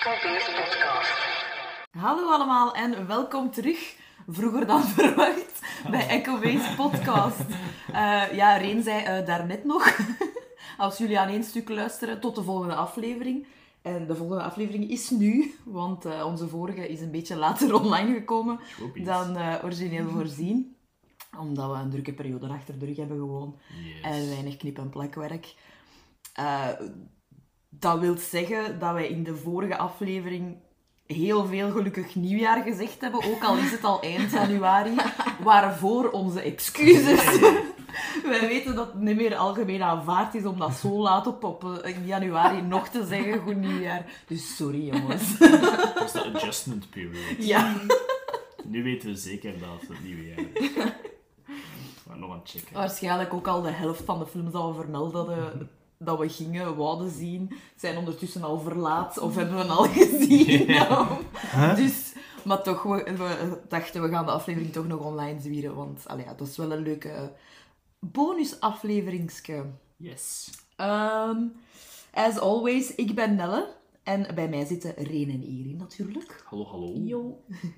[0.00, 1.12] Podcast.
[1.90, 3.96] Hallo allemaal en welkom terug,
[4.28, 5.60] vroeger dan verwacht,
[5.90, 7.40] bij Echo Base Podcast.
[7.92, 9.98] Eh, ja, Reen zei eh, daarnet nog,
[10.78, 13.46] als jullie aan één stuk luisteren, tot de volgende aflevering.
[13.82, 18.14] En de volgende aflevering is nu, want eh, onze vorige is een beetje later online
[18.14, 18.60] gekomen
[18.94, 20.76] dan origineel voorzien.
[21.38, 23.58] Omdat we een drukke periode achter de rug hebben gewoon.
[23.84, 24.00] Yes.
[24.02, 25.54] En weinig knip- en plakwerk.
[27.70, 30.56] Dat wil zeggen dat wij in de vorige aflevering
[31.06, 34.94] heel veel gelukkig nieuwjaar gezegd hebben, ook al is het al eind januari,
[35.42, 37.38] waarvoor onze excuses.
[38.30, 41.64] wij weten dat het niet meer algemeen aanvaard is om dat zo laat op, op
[41.64, 44.04] eh, in januari nog te zeggen, goed nieuwjaar.
[44.26, 45.38] Dus sorry jongens.
[45.94, 47.36] Dat is de adjustment period.
[47.38, 47.76] ja.
[48.64, 50.70] Nu weten we zeker dat het nieuwe jaar is.
[52.06, 52.74] Maar nog aan het checken.
[52.74, 55.70] Waarschijnlijk ook al de helft van de films dat we vermeld hadden,
[56.04, 60.66] dat we gingen, wouden zien, zijn ondertussen al verlaat of hebben we al gezien.
[61.76, 62.12] Dus,
[62.44, 66.24] maar toch, we, we dachten we gaan de aflevering toch nog online zwieren, want allee,
[66.24, 67.32] ja, dat is wel een leuke
[67.98, 69.64] bonusafleveringske.
[69.96, 70.50] Yes.
[70.76, 71.38] Ehm
[72.12, 76.42] as always, ik ben Nelle en bij mij zitten Reen en Erin natuurlijk.
[76.44, 76.92] Hallo, hallo.
[77.04, 77.44] Yo.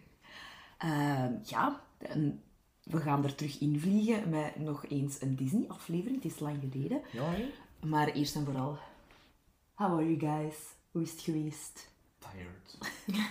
[0.79, 2.43] Ehm, ja, en
[2.83, 6.23] we gaan er terug invliegen met nog eens een Disney-aflevering.
[6.23, 7.01] Het is lang geleden.
[7.13, 7.35] Ja?
[7.87, 8.79] Maar eerst en vooral,
[9.75, 10.57] how are you guys?
[10.91, 11.89] Hoe is het geweest?
[12.19, 12.79] Tired.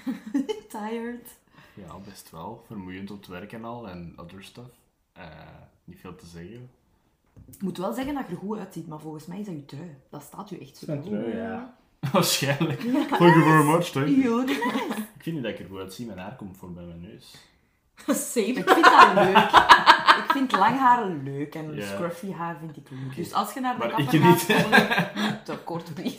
[0.70, 1.28] Tired?
[1.74, 2.64] Ja, best wel.
[2.68, 4.70] Vermoeiend op het werk en al en other stuff.
[5.14, 5.26] Eh,
[5.84, 6.70] niet veel te zeggen.
[7.46, 9.66] Ik moet wel zeggen dat je er goed uitziet, maar volgens mij is dat je
[9.66, 9.98] trui.
[10.10, 11.34] Dat staat u echt super goed.
[11.34, 11.78] ja.
[12.12, 12.80] Waarschijnlijk.
[12.80, 14.52] Thank you very much, thank you.
[14.52, 16.06] Ik vind niet dat ik er goed uitzie.
[16.06, 17.36] Mijn haar komt voor bij mijn neus.
[18.32, 18.46] Same.
[18.46, 19.90] Ik vind dat leuk.
[20.18, 21.86] Ik vind lang haar leuk en Ja.
[21.86, 23.16] scruffy haar vind ik leuk.
[23.16, 24.48] Dus als je naar de kapper gaat,
[25.16, 25.46] niet.
[25.46, 26.18] te kort, please.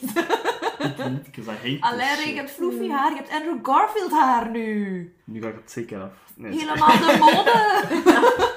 [0.79, 4.51] Ik niet, because I hate Alleen, je hebt froofy haar, je hebt Andrew Garfield haar
[4.51, 5.15] nu.
[5.25, 6.13] Nu ga ik het zeker af.
[6.37, 8.51] Nee, Helemaal de mode.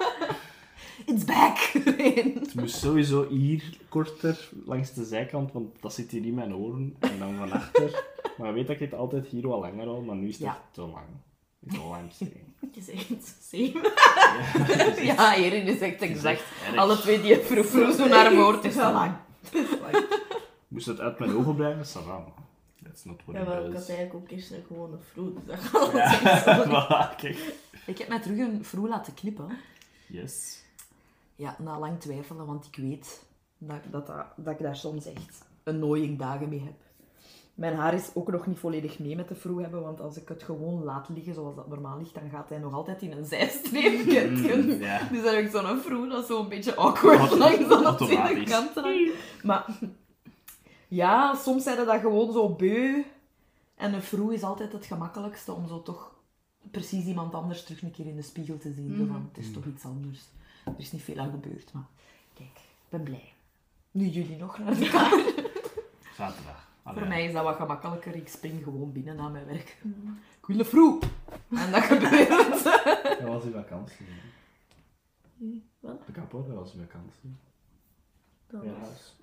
[1.05, 1.57] It's back.
[2.37, 6.95] Het moest sowieso hier korter langs de zijkant, want dat zit hier in mijn oren
[6.99, 8.03] en dan van achter.
[8.37, 10.43] Maar je weet dat ik het altijd hier wat langer hou, maar nu is het
[10.43, 10.49] Ja.
[10.49, 11.05] echt te lang.
[11.65, 12.43] Is all I'm saying.
[12.59, 13.93] Het is echt same.
[15.03, 16.43] Ja, Erin is echt exact.
[16.75, 18.55] Alle twee die froefroes doen naar woord.
[18.55, 19.13] Het is te lang.
[20.67, 22.05] Moest het uit mijn ogen blijven?
[22.07, 22.23] Maar
[22.83, 23.79] That's not what Ja, it maar ik is.
[23.79, 25.33] had eigenlijk ook eerst een gewone vroeg.
[25.45, 27.19] Dus dat Ja, voilà.
[27.85, 29.57] Ik heb mij terug een vroeg laten knippen.
[30.07, 30.63] Yes.
[31.35, 33.23] Ja, na lang twijfelen, want ik weet
[33.57, 36.73] dat, dat, dat, dat ik daar soms echt annoying dagen mee heb.
[37.55, 40.29] Mijn haar is ook nog niet volledig mee met de vroeg hebben, want als ik
[40.29, 43.25] het gewoon laat liggen zoals dat normaal ligt, dan gaat hij nog altijd in een
[43.25, 44.27] zijstreepje.
[44.27, 44.35] Mm.
[45.11, 49.43] Dus dan heb ik zo'n vroeg dat zo'n beetje awkward Auto- langs aan de kant.
[49.43, 49.79] Maar
[50.87, 53.03] ja, soms zijn dat gewoon zo beu.
[53.75, 56.13] En een vroeg is altijd het gemakkelijkste om zo toch
[56.71, 58.95] precies iemand anders terug een keer in de spiegel te zien.
[58.97, 60.19] Zo van, het is toch iets anders.
[60.65, 61.87] Er is niet veel aan gebeurd, maar
[62.33, 63.33] kijk, ik ben blij.
[63.91, 65.33] Nu jullie nog naar de kamer.
[66.17, 66.64] Zaterdag.
[66.85, 66.99] Allee.
[66.99, 68.15] Voor mij is dat wat gemakkelijker.
[68.15, 69.77] Ik spring gewoon binnen na mijn werk.
[70.47, 71.03] Ik wil vroeg.
[71.49, 72.63] En dat gebeurt.
[73.19, 74.05] Dat was uw vakantie.
[74.09, 75.61] hè?
[75.79, 76.05] Wat?
[76.05, 77.35] De kapot, dat was uw vakantie.
[78.47, 79.15] Dat Ja, was-.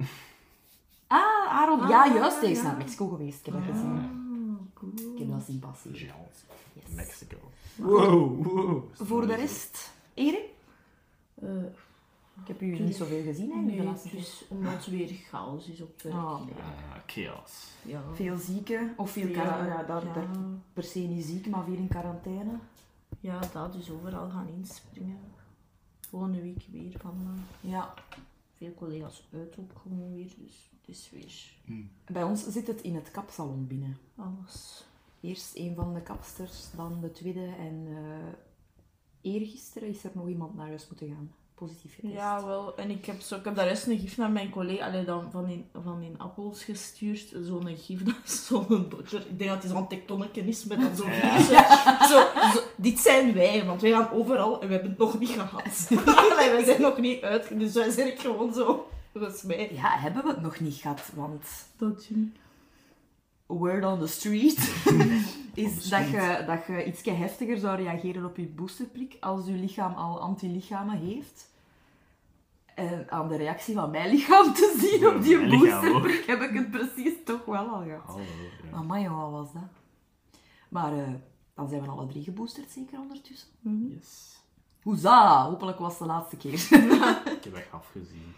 [1.06, 1.88] Ah, Aaron.
[1.88, 2.40] Ja, Ah, juist.
[2.40, 2.62] Hij is ja.
[2.62, 3.46] naar Mexico geweest.
[3.46, 3.96] Ik heb dat gezien.
[3.96, 4.92] Ah, cool.
[5.14, 5.96] Ik heb dat zien passeren.
[6.72, 6.94] Yes.
[6.94, 7.36] Mexico.
[7.76, 8.82] Wow, wow.
[8.94, 10.44] Voor de rest, Erik?
[11.34, 11.48] Eh,
[12.41, 14.26] Ik heb u niet zoveel gezien eigenlijk nee, de laatste het tijd.
[14.28, 16.16] is omdat het weer chaos is op werk.
[16.16, 16.54] Oh, nee.
[16.54, 17.69] Ah, chaos.
[17.84, 18.03] Ja.
[18.15, 20.28] Veel zieken, of veel, Ja, daar, ja.
[20.72, 22.59] per se niet ziek, maar veel in quarantaine.
[23.20, 25.19] ja, dat dus overal gaan inspringen.
[26.12, 27.94] Een week weer van eh, Ja.
[28.56, 30.32] veel collega's uit ook gewoon weer.
[30.38, 31.53] Dus het is weer
[32.12, 33.97] Bij ons zit het in het kapsalon binnen.
[34.16, 34.84] alles.
[35.20, 38.32] Eerst een van de kapsters, dan de tweede en eh
[39.20, 41.32] eergisteren is er nog iemand naar huis moeten gaan.
[41.62, 42.14] Positief getest.
[42.14, 42.76] Ja, wel.
[42.76, 45.30] En ik heb, zo, ik heb daar eens een gif naar mijn collega allee, dan
[45.30, 47.34] van, in, van in appels gestuurd.
[47.42, 48.92] Zo'n gif, dat is zo'n.
[49.28, 52.06] Ik denk dat het zo'n tektonnetje is met dan zo'n Ja.
[52.08, 52.20] Zo,
[52.54, 55.88] zo, dit zijn wij, want wij gaan overal en we hebben het nog niet gehad.
[56.31, 58.88] Allee, wij zijn nog niet uit, dus wij zijn gewoon zo.
[59.12, 59.72] Volgens mij.
[59.75, 61.44] Ja, hebben we het nog niet gehad, want
[61.76, 62.26] Dat je...
[63.46, 64.58] word on the street
[65.54, 69.52] is the dat je, dat je iets heftiger zou reageren op je boosterprik als je
[69.52, 71.50] lichaam al antilichamen heeft.
[72.74, 76.54] En aan de reactie van mijn lichaam te zien Ja, op die boosterprik heb ik
[76.54, 78.04] het precies toch wel al gehad.
[78.04, 78.22] Hallo.
[78.70, 78.76] Ja.
[78.76, 79.62] Amai, wat was dat?
[80.69, 81.12] Maar eh,
[81.54, 83.48] dan zijn we alle drie geboosterd, zeker ondertussen.
[83.60, 84.40] Yes.
[84.82, 86.52] Hoeza, hopelijk was het de laatste keer.
[87.38, 88.34] Ik heb echt afgezien.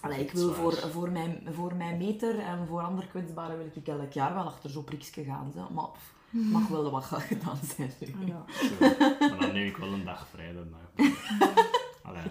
[0.00, 3.86] Allee, ik wil voor, voor, mijn, voor mijn meter en voor andere kwetsbaren wil ik
[3.88, 5.52] elk jaar wel achter zo'n prikje gaan.
[5.54, 5.68] Zo.
[5.70, 7.92] Maar pff, mag wel wat gedaan zijn.
[7.98, 8.26] nu.
[8.26, 8.44] Ja.
[8.48, 9.04] Zo.
[9.28, 10.78] Maar dan neem ik wel een dag vrij daarna.
[12.02, 12.22] Allee,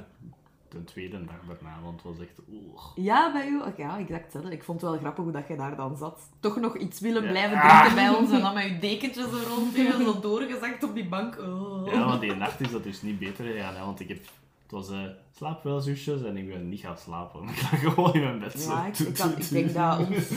[0.72, 2.40] de tweede dag daarna, want het was echt...
[2.50, 2.82] oeh.
[2.96, 3.60] Ja, bij u?
[3.60, 4.52] Oké, ja, exact hetzelfde.
[4.52, 6.30] Ik vond het wel grappig hoe dat je daar dan zat.
[6.40, 7.30] Toch nog iets willen Ja.
[7.30, 7.70] blijven Ah.
[7.80, 11.08] drinken bij ons en dan met je dekentjes er rond, hè, zo doorgezakt op die
[11.10, 11.38] bank.
[11.40, 11.92] Oh.
[11.94, 14.20] Ja, want die nacht is dat dus niet beter gegaan, hè, want ik heb...
[14.62, 15.04] Het was eh
[15.36, 17.44] slaap wel, zusjes, en ik ben niet gaan slapen.
[17.50, 18.60] Ik lag gewoon in mijn bed.
[18.62, 18.72] zo.
[18.72, 20.32] Ja, ik, ik, had- ik denk dat ons,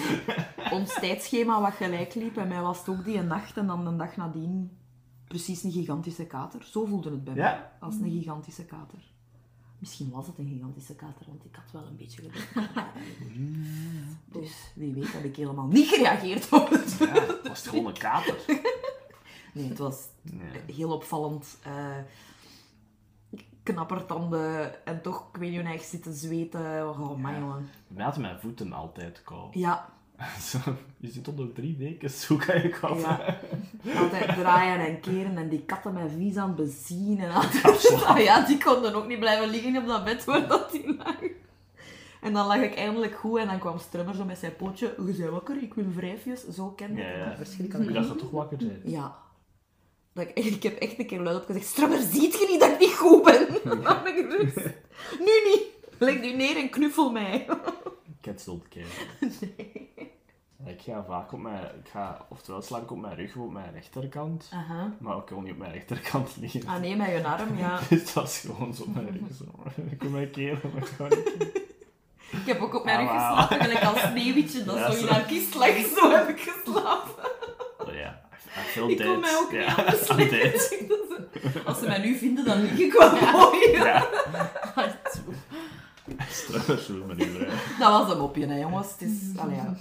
[0.71, 2.37] ons tijdschema wat gelijk liep.
[2.37, 4.79] En mij was het ook die nacht en dan de dag nadien
[5.29, 6.65] precies een gigantische kater.
[6.65, 7.41] Zo voelde het bij Ja?
[7.43, 8.99] mij, als een gigantische kater.
[9.85, 12.87] Misschien was het een gigantische kater, want ik had wel een beetje gedronken.
[14.33, 16.97] Dus wie weet heb ik helemaal niet gereageerd op het.
[16.99, 18.37] Ja, het was gewoon een kater.
[19.53, 20.75] Nee, het was Ja.
[20.75, 21.59] heel opvallend.
[21.63, 21.97] eh
[23.63, 26.89] knappertanden en toch, ik weet niet zitten zweten.
[26.89, 27.69] Oh, man, jongen.
[27.89, 29.59] Mij hadden mijn voeten altijd kou.
[29.59, 29.93] Ja,
[31.01, 33.39] je zit onder drie dekens, hoe kan je Ja.
[34.01, 37.19] Altijd draaien en keren en die katten met vies aan bezien.
[37.21, 38.03] En altijd...
[38.07, 41.17] Ah ja, die konden ook niet blijven liggen op dat bed waar dat die lag.
[42.21, 44.95] En dan lag ik eindelijk goed en dan kwam Strummer zo met zijn pootje.
[45.07, 46.49] Je bent wakker, ik wil wrijfjes.
[46.49, 47.31] Zo kende ik Ja, het.
[47.31, 47.37] ja.
[47.37, 47.89] Verschrikkelijk.
[47.89, 48.81] Ik dacht dat je toch wakker bent.
[48.85, 49.17] Ja.
[50.13, 52.71] Dat ik, ik heb echt een keer luid op gezegd, Strummer, ziet je niet dat
[52.71, 53.47] ik niet goed ben?
[53.65, 54.57] Dan ben ik rust.
[55.19, 55.63] Nu niet.
[55.99, 57.47] Leg nu neer en knuffel mij.
[58.21, 59.33] Cancelled kijken.
[60.67, 61.63] Ik ga vaak op mijn...
[61.65, 64.49] Ik ga oftewel slaap ik op mijn rug of op mijn rechterkant.
[64.53, 64.93] Aha.
[64.99, 66.67] Maar ik kon niet op mijn rechterkant liggen.
[66.67, 67.79] Ah nee, met je arm, ja.
[67.89, 69.37] Dus het was gewoon zo op mijn rug.
[69.37, 69.45] Zo.
[69.91, 70.57] Ik kon mijn keel,
[70.99, 71.63] maar ik niet.
[72.31, 73.37] Ik heb ook op mijn rug Ah, wauw.
[73.37, 75.69] geslapen, gelijk als sneeuwwitje dat Ja, zo in haar kist lag.
[75.97, 77.25] Zo heb ik geslapen.
[77.79, 80.09] Oh ja, I feel Ik kon mij ook niet ja, anders.
[81.67, 83.71] Als ze mij nu vinden, dan lig ik wel mooi.
[83.71, 84.07] Ja.
[87.79, 88.91] Dat was een mopje, hè, jongens.
[88.91, 89.75] Het is, allee, ja.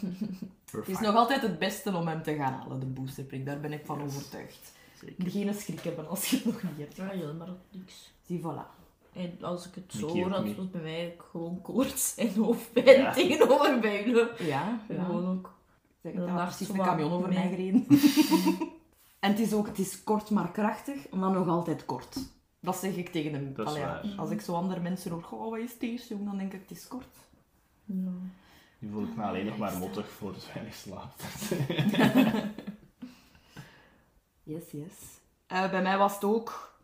[0.79, 3.45] Het is nog altijd het beste om hem te gaan halen, de boosterprik.
[3.45, 4.71] Daar ben ik van overtuigd.
[4.99, 5.31] Zeker.
[5.31, 6.95] Geen schrik hebben als je het nog niet hebt.
[6.95, 8.11] Ja, helemaal niks.
[8.25, 8.81] Zie, voilà.
[9.13, 13.13] En als ik het zo hoor, dat was bij mij gewoon koorts en hoofdpijn Ja.
[13.13, 14.27] tegenover bij jullie.
[14.47, 15.03] Ja, ja.
[15.03, 15.53] Gewoon ook.
[16.01, 17.85] Zeg, nacht precies een camion over mij gereden.
[19.19, 22.17] en het is ook het is kort maar krachtig, maar nog altijd kort.
[22.59, 23.53] Dat zeg ik tegen hem.
[23.55, 24.17] Dat is Allee.
[24.17, 26.25] Als ik zo andere mensen hoor, goh, wat is eerst, jong?
[26.25, 27.15] Dan denk ik, het is kort.
[27.85, 28.11] Ja.
[28.83, 31.13] Nu voel ik me alleen nog maar mottig voor het weinig slaap.
[34.45, 34.93] Yes, yes.
[35.47, 36.77] Eh, bij mij was het ook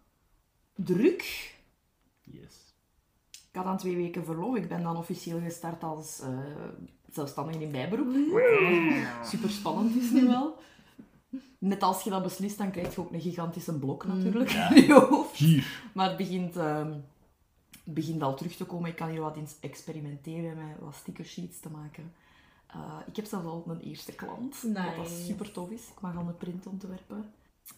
[0.75, 1.53] druk.
[2.21, 2.73] Yes.
[3.31, 4.55] Ik had dan twee weken verlof.
[4.55, 6.37] Ik ben dan officieel gestart als eh
[7.11, 8.13] zelfstandige in bijberoep.
[9.31, 10.57] Super spannend is nu wel.
[11.57, 14.69] Net als je dat beslist, dan krijg je ook een gigantische blok natuurlijk Ja.
[14.75, 15.35] in je hoofd.
[15.35, 15.81] Hier.
[15.93, 16.93] Maar het begint, ehm,
[17.93, 18.89] begint al terug te komen.
[18.89, 22.13] Ik kan hier wat eens experimenteren met wat stickersheets te maken.
[22.67, 24.61] Eh, ik heb zelfs al een eerste klant,
[24.97, 25.87] wat super tof is.
[25.87, 27.33] Ik mag al een print ontwerpen.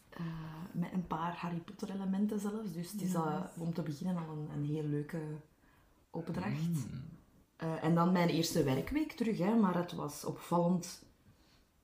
[0.10, 0.24] Eh,
[0.72, 2.74] met een paar Harry Potter elementen zelfs.
[2.74, 5.20] Dus het is eh, om te beginnen al een, een heel leuke
[6.10, 6.88] opdracht.
[7.56, 11.04] Eh, en dan mijn eerste werkweek terug, hè, maar het was opvallend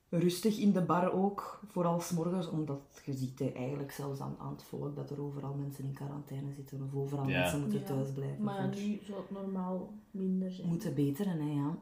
[0.09, 1.59] rustig in de bar ook.
[1.67, 5.53] Vooral s'morgens, omdat je ziet hè, eigenlijk zelfs aan, aan het volk dat er overal
[5.53, 6.81] mensen in quarantaine zitten.
[6.83, 7.39] Of overal Ja.
[7.39, 7.85] mensen moeten Ja.
[7.85, 8.43] thuis blijven.
[8.43, 10.67] Maar ja, nu zou het normaal minder zijn.
[10.67, 11.77] Moeten beteren, hè, ja.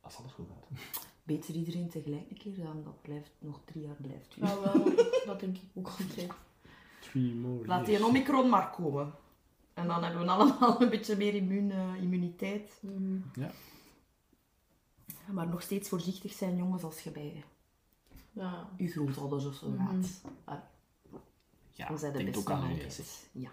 [0.00, 0.78] Als alles goed gaat.
[1.22, 4.34] Beter iedereen tegelijk een keer, dan dat blijft nog drie jaar blijft.
[4.34, 4.84] Ja, wel,
[5.26, 6.30] dat denk ik ook altijd.
[7.00, 9.12] Three more Laat die Omicron maar komen.
[9.74, 12.78] En dan hebben we allemaal een beetje meer immuun, eh, immuniteit.
[12.82, 13.16] Mhm.
[15.32, 17.44] Maar nog steeds voorzichtig zijn, jongens, als je bij
[18.32, 18.68] Ja.
[18.76, 19.86] je grootouders of zo Mhm.
[19.86, 20.20] gaat.
[21.70, 23.28] Ja, dan zijn de denk beste altijd.
[23.32, 23.50] Ja.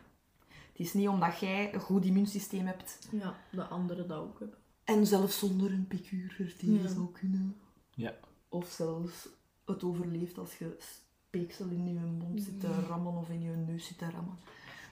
[0.47, 4.57] Het is niet omdat jij een goed immuunsysteem hebt ja, de anderen dat ook hebben.
[4.83, 6.87] en zelfs zonder een piqûre er tegen Ja.
[6.87, 7.55] zou kunnen.
[7.95, 8.13] Ja.
[8.49, 9.27] Of zelfs
[9.65, 13.85] het overleeft als je speeksel in je mond zit te rammen of in je neus
[13.85, 14.37] zit te rammen.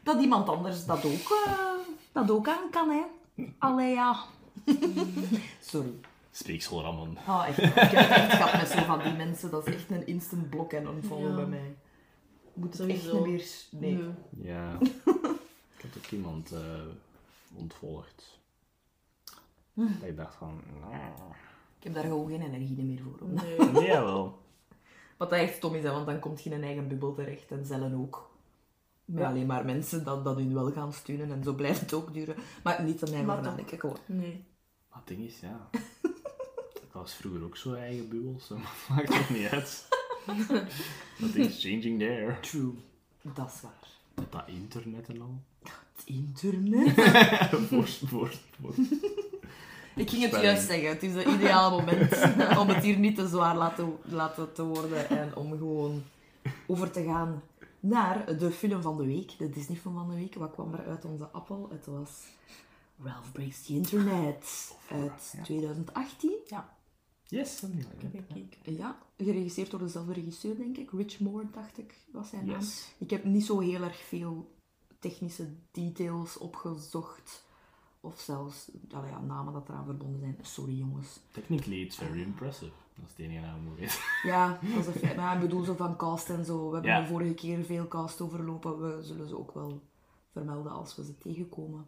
[0.04, 1.72] Dat iemand anders dat ook, eh,
[2.12, 3.04] dat ook aan kan, hè.
[3.58, 4.24] Allee, ja.
[5.62, 5.94] Sorry.
[6.44, 7.18] Speeksel rammen.
[7.26, 7.58] Ah, echt.
[7.58, 9.52] Ik heb het echt gehad met zo van die mensen.
[9.52, 11.36] Dat is echt een instant blok en unfollow Ja.
[11.36, 11.76] bij mij.
[12.54, 13.24] Moet het echt Sowieso.
[13.26, 14.02] niet meer...
[14.02, 14.14] Nee.
[14.52, 14.78] Ja.
[15.78, 16.60] ik heb ook iemand eh,
[17.54, 18.40] ontvolgd.
[19.74, 20.62] Dat ik dacht van...
[21.78, 23.20] Ik heb daar gewoon geen energie meer voor.
[23.28, 23.34] Om.
[23.34, 23.58] Nee.
[23.72, 24.38] Nee, jawel.
[25.18, 27.52] Wat dat echt stom is, hè, want dan komt je in een eigen bubbel terecht
[27.52, 28.30] en cellen ook.
[29.06, 29.30] Met Ja.
[29.30, 32.36] alleen maar mensen dat, dat hun wel gaan steunen en zo blijft het ook duren.
[32.64, 33.42] Maar niet aan mij toch.
[33.44, 33.98] nadenken, gewoon.
[34.06, 34.44] Nee.
[34.90, 35.70] Maar het ding is, ja...
[36.90, 39.88] Ik was vroeger ook zo eigen bubbel, zo maar het maakt toch niet uit.
[41.18, 42.40] Nothing's changing there.
[42.40, 42.74] True.
[43.22, 43.88] Dat is waar.
[44.14, 45.40] Met dat internet en al.
[46.06, 46.94] internet?
[47.70, 48.74] voor, voor, voor.
[49.96, 50.42] Ik ging het Spelling.
[50.44, 50.90] juist zeggen.
[50.90, 52.12] Het is het ideale moment
[52.58, 56.04] om het hier niet te zwaar laten, laten te worden en om gewoon
[56.68, 57.44] over te gaan
[57.80, 60.36] naar de film van de week, de Disney film van de week.
[60.36, 61.70] Wat kwam er uit onze appel?
[61.72, 62.10] Het was
[63.04, 65.36] Ralph Breaks the Internet uit
[66.48, 66.78] Ja.
[67.30, 67.38] 2018.
[67.38, 68.78] Yes, dat is niet Ik.
[68.78, 70.92] Ja, geregisseerd door dezelfde regisseur, denk ik.
[70.92, 72.60] Rich Moore, dacht ik, was zijn naam.
[72.60, 72.94] Yes.
[72.98, 74.52] Ik heb niet zo heel erg veel
[75.00, 77.48] technische details opgezocht.
[78.02, 80.38] Of zelfs ja, namen dat eraan verbonden zijn.
[80.42, 81.20] Sorry jongens.
[81.32, 82.72] Technically, it's very impressive.
[82.96, 84.00] Dat is het enige moeten weten.
[84.32, 85.16] Ja, dat is een feit.
[85.16, 86.70] Maar ik bedoel zo van cast en zo.
[86.70, 88.82] We hebben de vorige keer veel cast overlopen.
[88.82, 89.82] We zullen ze ook wel
[90.32, 91.88] vermelden als we ze tegenkomen.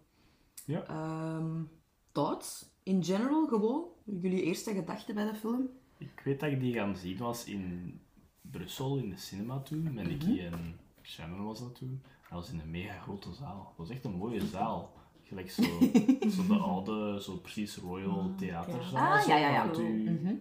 [0.65, 0.83] Ja.
[0.83, 1.63] Ehm,
[2.12, 2.70] thoughts?
[2.83, 3.83] In general, gewoon.
[4.03, 5.69] Jullie eerste gedachten bij de film?
[5.97, 8.00] Ik weet dat ik die gaan zien was in
[8.41, 9.93] Brussel, in de cinema toen.
[9.93, 12.01] Met Nicky en Shannon was dat toen.
[12.21, 13.63] Dat was in een mega grote zaal.
[13.67, 14.93] Dat was echt een mooie zaal.
[15.23, 15.61] Gelijk zo,
[16.35, 19.13] zo de oude, zo precies Royal Theaterzaal.
[19.17, 19.71] Ah, zo, ja, ja, ja.
[19.73, 20.35] uw- Mhm.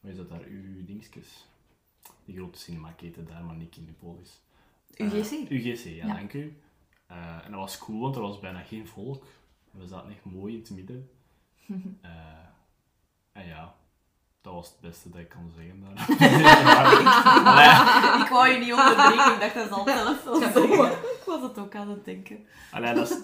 [0.00, 0.44] Wat is dat daar?
[0.44, 1.48] Uw dingetjes.
[2.24, 4.40] Die grote cinemaketen daar, maar niet in de polis.
[4.96, 5.50] UGC?
[5.50, 6.14] UGC, ja, Ja.
[6.14, 6.56] dank u.
[7.06, 9.24] Eh, en dat was cool, want er was bijna geen volk.
[9.70, 11.10] We zaten echt mooi in het midden.
[12.02, 12.10] Eh,
[13.32, 13.74] en ja,
[14.40, 15.92] dat was het beste dat ik kan zeggen daar.
[18.22, 19.34] Ik wou je niet onderbreken.
[19.34, 20.92] Ik dacht dat is al zelf wel zeggen.
[20.92, 22.46] Ik was het ook aan het denken.
[22.70, 23.22] allee, dat, is,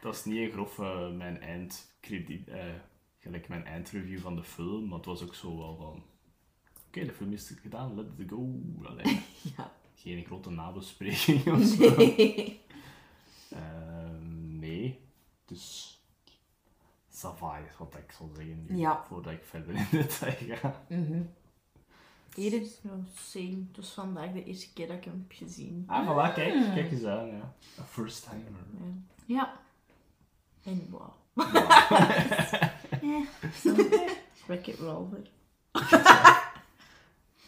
[0.00, 2.64] dat is niet een grof eh, mijn eindkrediet, eh,
[3.18, 6.02] gelijk mijn eindreview van de film, maar het was ook zo wel van...
[6.88, 8.60] Oké, de film is gedaan, let it go.
[8.84, 9.22] Allee,
[9.56, 9.72] Ja.
[9.94, 11.96] geen grote nabespreking of zo.
[11.96, 12.60] Nee.
[14.58, 15.00] Nee,
[15.44, 15.97] dus
[17.22, 19.04] ça va is wat ik zal zeggen nu, Ja.
[19.08, 20.82] voordat ik verder in detail ga.
[20.88, 21.20] Mhm.
[22.34, 22.68] Hier Ja,
[23.14, 23.64] same.
[23.68, 25.84] Het was vandaag de eerste keer dat ik hem heb gezien.
[25.86, 27.54] Ah, voilà, kijk, kijk eens aan, ja.
[27.80, 28.60] A first timer.
[29.26, 29.36] Ja.
[29.36, 29.56] Ja.
[30.64, 31.10] En wow.
[34.46, 35.12] Wreck-It Ralph.
[35.72, 35.84] Ah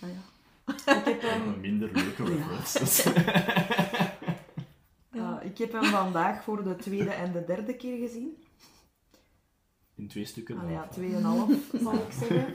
[0.01, 0.23] ja.
[0.95, 3.03] Ik heb hem, Een minder leuke references.
[5.21, 8.37] ja, ik heb hem vandaag voor de tweede en de derde keer gezien.
[10.01, 10.59] In twee stukken.
[10.59, 11.51] Allee, ja, tweeënhalf
[11.83, 12.53] zal ik zeggen.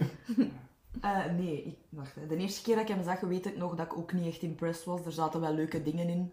[1.02, 2.28] Eh, nee, ik, wacht, hè.
[2.28, 4.42] de eerste keer dat ik hem zag, weet ik nog dat ik ook niet echt
[4.42, 5.06] impressed was.
[5.06, 6.32] Er zaten wel leuke dingen in.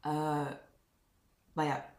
[0.00, 0.46] Eh,
[1.52, 1.94] maar ja,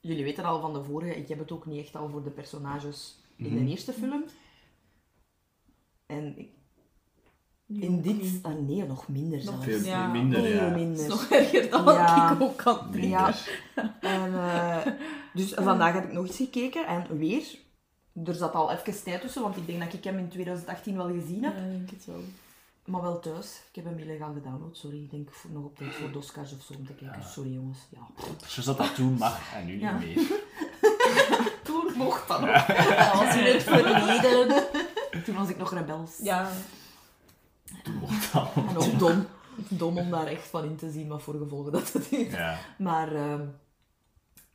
[0.00, 2.30] jullie weten al van de vorige, ik heb het ook niet echt al voor de
[2.30, 3.64] personages in Mhm.
[3.64, 4.24] de eerste film.
[6.06, 6.54] En ik-
[7.68, 9.64] in dit, ah, nee, nog minder Nog zelfs.
[9.64, 10.06] Veel Ja.
[10.12, 10.68] minder, Veel ja.
[10.68, 11.02] Dat minder.
[11.02, 12.28] is nog erger dan Ja.
[12.28, 13.08] wat ik ook kan denken.
[13.08, 13.34] Ja.
[14.00, 14.86] En, eh,
[15.36, 17.58] dus vandaag heb ik nog eens gekeken en weer.
[18.24, 21.06] Er zat al even tijd tussen, want ik denk dat ik hem in 2018 wel
[21.12, 21.54] gezien heb.
[21.56, 22.20] Ja, ik denk het wel.
[22.84, 23.60] Maar wel thuis.
[23.68, 25.02] Ik heb hem illegaal gedownload, sorry.
[25.02, 27.22] Ik denk nog op tijd voor Doscars of zo om te kijken.
[27.24, 27.78] Sorry jongens.
[27.88, 28.24] Ja.
[28.46, 29.98] Zo zat dat toen mag en nu Ja.
[29.98, 30.26] niet meer.
[31.64, 32.66] Toen mocht dat nog.
[32.66, 34.64] Dat was in het verleden.
[35.24, 36.18] Toen was ik nog rebels.
[36.22, 36.48] Ja.
[37.82, 38.48] Toen mocht dat.
[38.68, 39.26] En ook dom.
[39.56, 42.30] Dom om daar echt van in te zien wat voor gevolgen dat het heeft.
[42.32, 42.58] Ja.
[42.78, 43.40] Maar, ehm,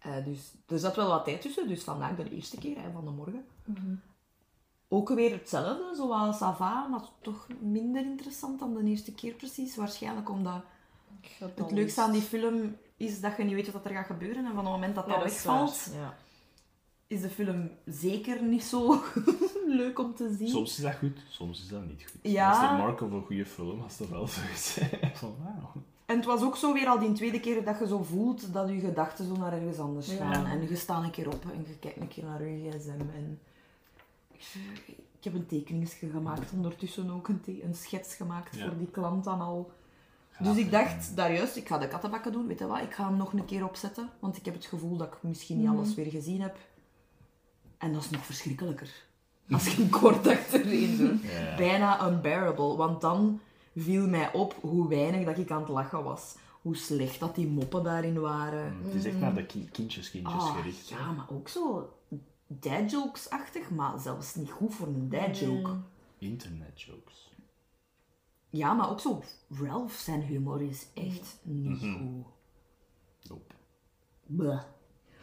[0.01, 1.67] eh, dus, er zat wel wat tijd tussen.
[1.67, 3.45] Dus vandaag de eerste keer hè, van de morgen.
[4.87, 9.75] Ook weer hetzelfde, zoals Sava, maar toch minder interessant dan de eerste keer precies.
[9.75, 10.61] Waarschijnlijk omdat
[11.39, 14.45] het leukste aan die film is dat je niet weet wat er gaat gebeuren.
[14.45, 16.15] En van het moment dat dat, wegvalt, Ja.
[17.07, 19.03] is de film zeker niet zo
[19.81, 20.47] leuk om te zien.
[20.49, 22.31] Soms is dat goed, soms is dat niet goed.
[22.31, 22.51] Ja.
[22.51, 24.77] Dat is de mark of een goede film, als dat wel zo is.
[25.13, 25.71] Van, wauw.
[26.11, 28.69] En het was ook zo weer al die tweede keer dat je zo voelt dat
[28.69, 30.33] je gedachten zo naar ergens anders Ja.
[30.33, 30.45] gaan.
[30.45, 32.89] En je staat een keer op en je kijkt een keer naar je gsm.
[33.15, 33.39] En
[35.17, 38.65] ik heb een tekeningsje gemaakt ondertussen ook, een, te- een schets gemaakt Ja.
[38.67, 39.71] voor die klant dan al.
[40.39, 43.07] Dus ik dacht daar juist, ik ga de kattenbakken doen, weet je wat, ik ga
[43.07, 44.09] hem nog een keer opzetten.
[44.19, 46.57] Want ik heb het gevoel dat ik misschien niet alles weer gezien heb.
[47.77, 48.89] En dat is nog verschrikkelijker.
[49.51, 51.21] Als je een kort achtereen doet.
[51.21, 51.55] Ja.
[51.55, 52.75] Bijna unbearable.
[52.75, 53.39] Want dan
[53.75, 56.35] viel mij op hoe weinig dat ik aan het lachen was.
[56.61, 58.75] Hoe slecht dat die moppen daarin waren.
[58.83, 60.89] Het is echt naar de ki- kindjes, kindjes Ah, gericht.
[60.89, 60.97] hè.
[60.97, 61.93] ja, maar ook zo
[62.47, 65.71] dad jokes-achtig, maar zelfs niet goed voor een dad joke.
[66.17, 67.29] Internet jokes.
[68.49, 72.25] Ja, maar ook zo Ralph zijn humor is echt niet goed.
[73.29, 73.53] Nope.
[74.25, 74.61] Bleh.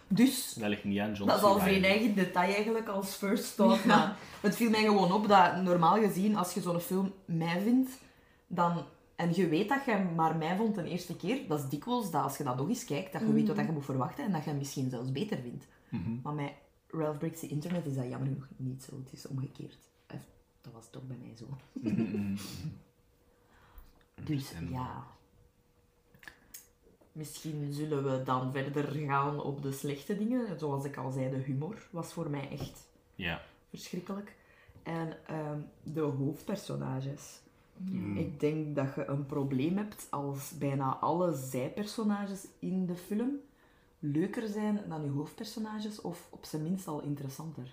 [0.09, 1.85] Dus Dat ligt niet aan John Dat is al Reilly.
[1.85, 3.85] eigen detail eigenlijk als first thought.
[3.85, 7.90] Maar het viel mij gewoon op dat normaal gezien, als je zo'n film mij vindt,
[8.49, 8.85] dan,
[9.17, 12.23] en je weet dat je maar mij vond de eerste keer, dat is dikwijls dat
[12.23, 14.45] als je dat nog eens kijkt, dat je weet wat je moet verwachten en dat
[14.45, 15.67] je misschien zelfs beter vindt.
[15.88, 16.21] Mhm.
[16.23, 16.52] Maar met
[16.87, 18.97] Ralph Breaks the Internet is dat jammer genoeg niet zo.
[19.05, 19.78] Het is omgekeerd.
[20.61, 21.47] Dat was toch bij mij zo.
[21.73, 22.37] Mhm, mhm.
[24.25, 25.07] Dus ja.
[27.12, 30.59] Misschien zullen we dan verder gaan op de slechte dingen.
[30.59, 33.40] Zoals ik al zei, de humor was voor mij echt Ja.
[33.71, 34.37] verschrikkelijk.
[34.83, 37.40] En ehm, de hoofdpersonages.
[37.81, 38.17] Mm.
[38.17, 43.31] Ik denk dat je een probleem hebt als bijna alle zijpersonages in de film
[43.99, 47.69] leuker zijn dan je hoofdpersonages, of op zijn minst al interessanter.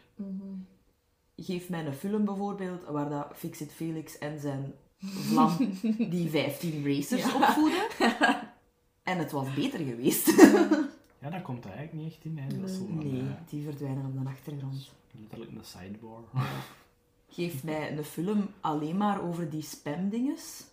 [1.38, 4.74] Geef mij een film bijvoorbeeld waar dat Fixit Felix en zijn
[5.30, 5.58] vlam
[6.10, 7.84] die 15 racers opvoeden.
[9.04, 10.34] En het was beter geweest.
[11.20, 12.38] Ja, dat komt er eigenlijk niet echt in.
[12.38, 12.60] Hè.
[12.60, 14.92] Dat is zo Nee, eh, die verdwijnen op de achtergrond.
[15.12, 16.24] letterlijk een sidebar.
[17.36, 20.64] Geef mij een film alleen maar over die spamdinges.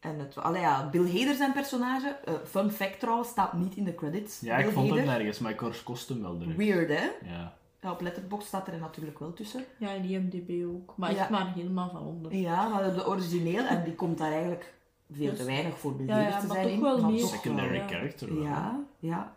[0.00, 3.84] En het, allee ja, Bill Hader zijn personage, eh, fun fact trouwens, staat niet in
[3.84, 4.40] de credits.
[4.40, 6.56] Ja, ik vond het nergens, maar ik kost- hem wel direct.
[6.56, 7.10] Weird, hè?
[7.30, 7.56] Ja.
[7.80, 9.64] Ja, op Letterboxd staat er natuurlijk wel tussen.
[9.78, 10.92] Ja, en IMDb ook.
[10.96, 11.18] Maar Ja.
[11.18, 12.34] echt maar helemaal van onder.
[12.34, 14.74] Ja, maar de origineel, en die komt daar eigenlijk
[15.12, 16.82] veel te Dus- weinig voor Bill Ja, Hader te maar zijn toch in.
[16.82, 17.24] wel maar meer.
[17.26, 17.86] Secondary ja.
[17.88, 18.42] character wel.
[18.42, 19.36] Ja, ja.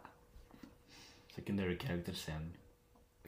[1.27, 2.55] Secondary characters zijn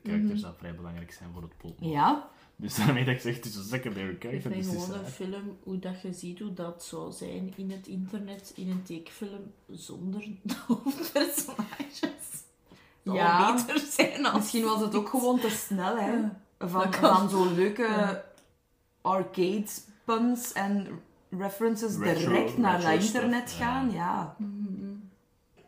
[0.04, 1.74] characters die vrij belangrijk zijn voor het plot.
[1.80, 2.28] Ja,
[2.64, 4.52] Dus daarmee dat ik zeg, het is een secondary Ik character.
[4.52, 7.72] vind het is, gewoon een film, hoe dat je ziet hoe dat zou zijn in
[7.72, 12.44] het internet, in een tekenfilm, zonder de hoofdpersonages.
[13.04, 13.54] Zou Ja.
[13.56, 16.20] beter zijn als misschien was het ook gewoon te snel, hè.
[16.60, 18.24] Van, van zo'n leuke Ja.
[19.02, 19.66] arcade
[20.06, 20.88] puns en
[21.30, 23.66] references Retro- direct naar dat internet ja.
[23.66, 23.92] gaan.
[23.92, 24.36] Ja.
[24.38, 24.92] Mhm.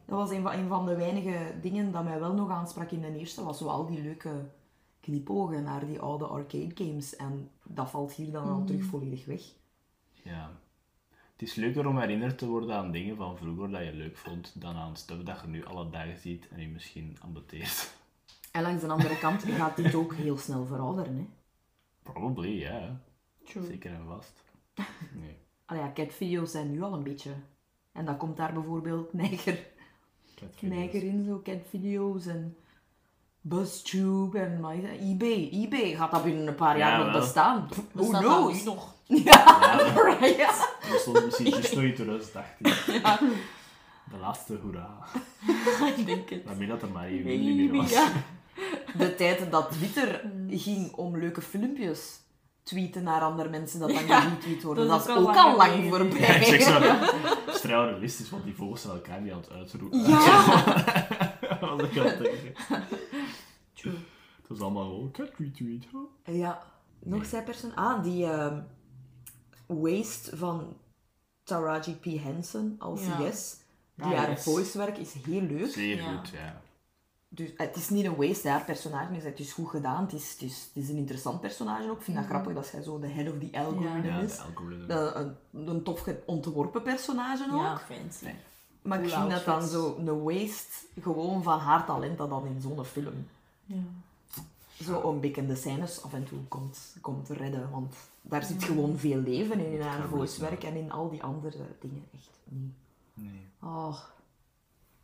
[0.05, 3.01] Dat was een van, een van de weinige dingen dat mij wel nog aansprak in
[3.01, 3.43] de eerste.
[3.43, 4.29] Was zo al die leuke
[5.05, 7.15] knipogen naar die oude arcade games.
[7.15, 9.41] En dat valt hier dan al terug volledig weg.
[10.23, 10.51] ja.
[11.31, 14.61] Het is leuker om herinnerd te worden aan dingen van vroeger dat je leuk vond,
[14.61, 17.95] dan aan stuff dat je nu alle dagen ziet en je misschien ambeteert.
[18.51, 21.15] En langs de andere kant gaat dit ook heel snel verouderen.
[21.15, 21.25] Hè.
[22.03, 23.01] Probably, ja.
[23.43, 23.65] True.
[23.65, 24.43] Zeker en vast.
[25.21, 25.37] Nee.
[25.65, 27.31] Allee, ja, catvideo's zijn nu al een beetje...
[27.91, 29.67] En dan komt daar bijvoorbeeld Neiger.
[30.59, 32.57] Neiger in, zo catvideo's en
[33.49, 34.71] BuzzTube en dat?
[35.01, 35.49] eBay.
[35.51, 37.21] eBay gaat dat binnen een paar jaar Ja, nog wel.
[37.21, 37.67] bestaan.
[37.69, 38.57] Who Bestaat dat knows?
[38.59, 38.93] nu nog?
[39.25, 40.67] Ja, dat- Right.
[40.91, 42.73] dat stond misschien juist nog in 2018.
[44.11, 44.89] De laatste hoera.
[45.97, 46.45] Ik denk het.
[46.45, 47.89] Daarmee dat er maar wil niet meer was.
[47.91, 48.07] Ja.
[48.97, 52.19] De tijd dat Twitter ging om leuke filmpjes
[52.63, 54.87] tweeten naar andere mensen dat dan Ja, geretweet worden.
[54.87, 56.19] dat Dat, is ook ook al al lang voorbij.
[56.19, 56.79] Ja, ik zeg zo,
[57.45, 59.99] dat is realistisch, want die vogels zijn elkaar niet aan het uitroepen.
[59.99, 60.43] Ja.
[61.59, 62.53] Wat ik het denken.
[63.91, 63.97] True.
[64.37, 65.85] Het was allemaal gewoon cat retweet.
[66.23, 66.35] huh?
[66.37, 66.63] Ja,
[66.99, 67.75] nog zij persoon.
[67.75, 68.61] Ah, die ehm,
[69.67, 70.77] Waste van
[71.43, 72.03] Taraji P.
[72.05, 73.29] Henson als Ja.
[73.29, 73.57] CS.
[73.95, 74.43] Die Ah, haar yes.
[74.43, 75.71] voicewerk is heel leuk.
[75.71, 76.17] Zeer Ja.
[76.17, 76.61] goed, ja.
[77.29, 80.03] Dus het is niet een waste, haar personage is, het is goed gedaan.
[80.03, 81.97] Het is, het is, het is een interessant personage ook.
[81.97, 84.39] Ik vind dat grappig dat zij zo de head of the algorithm Ja, is.
[84.87, 87.61] Een, een, een tof ontworpen personage ook.
[87.61, 88.25] Ja, fancy.
[88.81, 92.61] Maar ik vind dat dan zo een waste gewoon van haar talent dat dan in
[92.61, 93.27] zo'n film
[93.65, 93.83] Ja.
[94.83, 97.69] zo een beetje de scènes af en toe komt, komt redden.
[97.71, 101.65] Want daar zit gewoon veel leven in, in haar voicewerk en in al die andere
[101.79, 102.03] dingen.
[102.13, 102.73] Echt niet.
[103.13, 103.41] Nee.
[103.61, 103.97] Oh,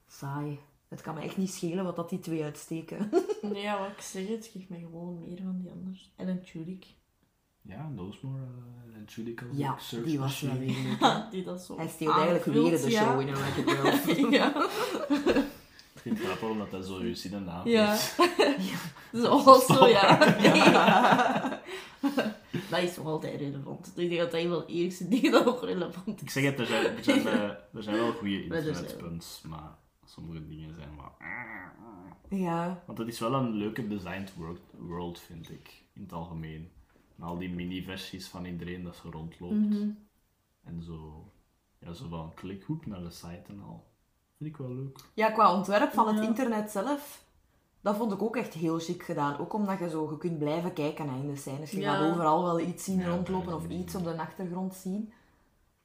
[0.08, 0.60] saai.
[0.88, 3.10] Het kan me echt niet schelen wat dat die twee uitsteken.
[3.42, 6.12] Nee, ja, wat ik zeg, het geeft mij gewoon meer van die anders.
[6.16, 6.86] En een Tudyk.
[7.62, 8.42] Ja, Nosemore
[8.88, 10.98] uh, en Judica was Ja, ook search die was wel machine.
[11.00, 11.28] weer.
[11.32, 13.04] Die dat zo Hij steelt eigenlijk weer de ja.
[13.04, 14.30] show in een Wreck-It Ralph.
[14.32, 14.54] Ja.
[16.04, 17.00] Ik vind het grappig omdat dat zo
[17.36, 17.94] en naam Ja.
[17.94, 18.16] is.
[19.22, 20.18] Zo, zo, ja.
[22.70, 23.88] dat is nog altijd relevant.
[23.96, 26.34] Ik denk dat dat een van de eerste dingen dat nog relevant Ik is.
[26.34, 30.48] zeg het, er zijn, er zijn, eh, er zijn wel goede er internetpunts, maar sommige
[30.48, 31.12] dingen zijn maar...
[32.30, 34.34] Ja, Want het is wel een leuke designed
[34.78, 36.72] world, vind ik, in het algemeen.
[37.18, 39.54] En al die mini-versies van iedereen dat zo rondloopt.
[39.54, 39.90] Mhm.
[40.64, 41.32] En zo,
[41.80, 43.91] ja, zo van klikhoek naar de site en al.
[44.42, 45.00] Vind ik wel leuk.
[45.14, 46.22] Ja, qua ontwerp van het Ja.
[46.24, 47.24] internet zelf,
[47.82, 49.38] dat vond ik ook echt heel chic gedaan.
[49.40, 51.72] Ook omdat je zo, je kunt blijven kijken naar in de scènes.
[51.72, 51.94] Je Ja.
[51.96, 55.14] gaat overal wel iets zien Ja, rondlopen of iets op de achtergrond zien.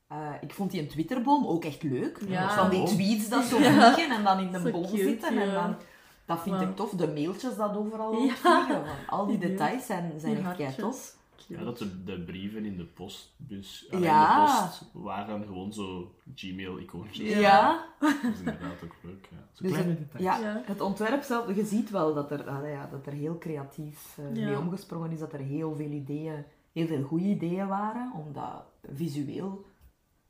[0.09, 2.21] Eh, ik vond die een Twitterboom ook echt leuk.
[2.29, 2.51] Ja.
[2.51, 5.39] Van die tweets dat zo vliegen en dan in de boom cute, zitten.
[5.39, 5.77] En dan,
[6.27, 6.91] dat vind ik tof.
[6.91, 8.69] De mailtjes dat overal rondvliegen.
[8.69, 11.17] want Al die details zijn, zijn echt kei tof.
[11.49, 13.97] Ja, dat de, de brieven in de postbus, Ja.
[13.97, 17.35] in de post, waren gewoon zo Gmail-icoontjes.
[17.39, 17.87] Ja.
[18.01, 19.37] Dat is inderdaad ook leuk, ja.
[19.53, 20.25] Zo Dus kleine het- details.
[20.25, 20.63] Ja, Ja.
[20.65, 24.47] het ontwerp zelf, je ziet wel dat er, ja, dat er heel creatief eh, Ja.
[24.49, 28.65] mee omgesprongen is, dat er heel veel ideeën, heel veel goede ideeën waren, om dat
[28.93, 29.65] visueel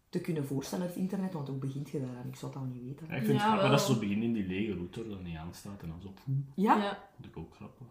[0.08, 2.28] te kunnen voorstellen op het internet, want hoe begint je daar aan?
[2.28, 3.06] Ik zou het al niet weten.
[3.06, 5.36] Ja, ik vind het grappig dat ze zo beginnen in die lege router dat niet
[5.36, 6.12] aanstaat en dan zo...
[6.54, 6.98] Ja, Ja.
[7.16, 7.86] Dat ik ook grappig.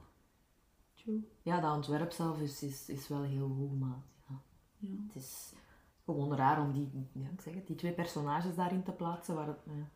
[1.05, 1.27] True.
[1.41, 4.41] ja dat ontwerp zelf is, is, is wel heel goed, maar ja.
[4.77, 5.03] Ja.
[5.07, 5.53] Het is,
[6.05, 9.35] gewoon raar om die, ja, ik zeg het, die twee personages daarin te plaatsen.
[9.35, 9.89] Waar het, ja.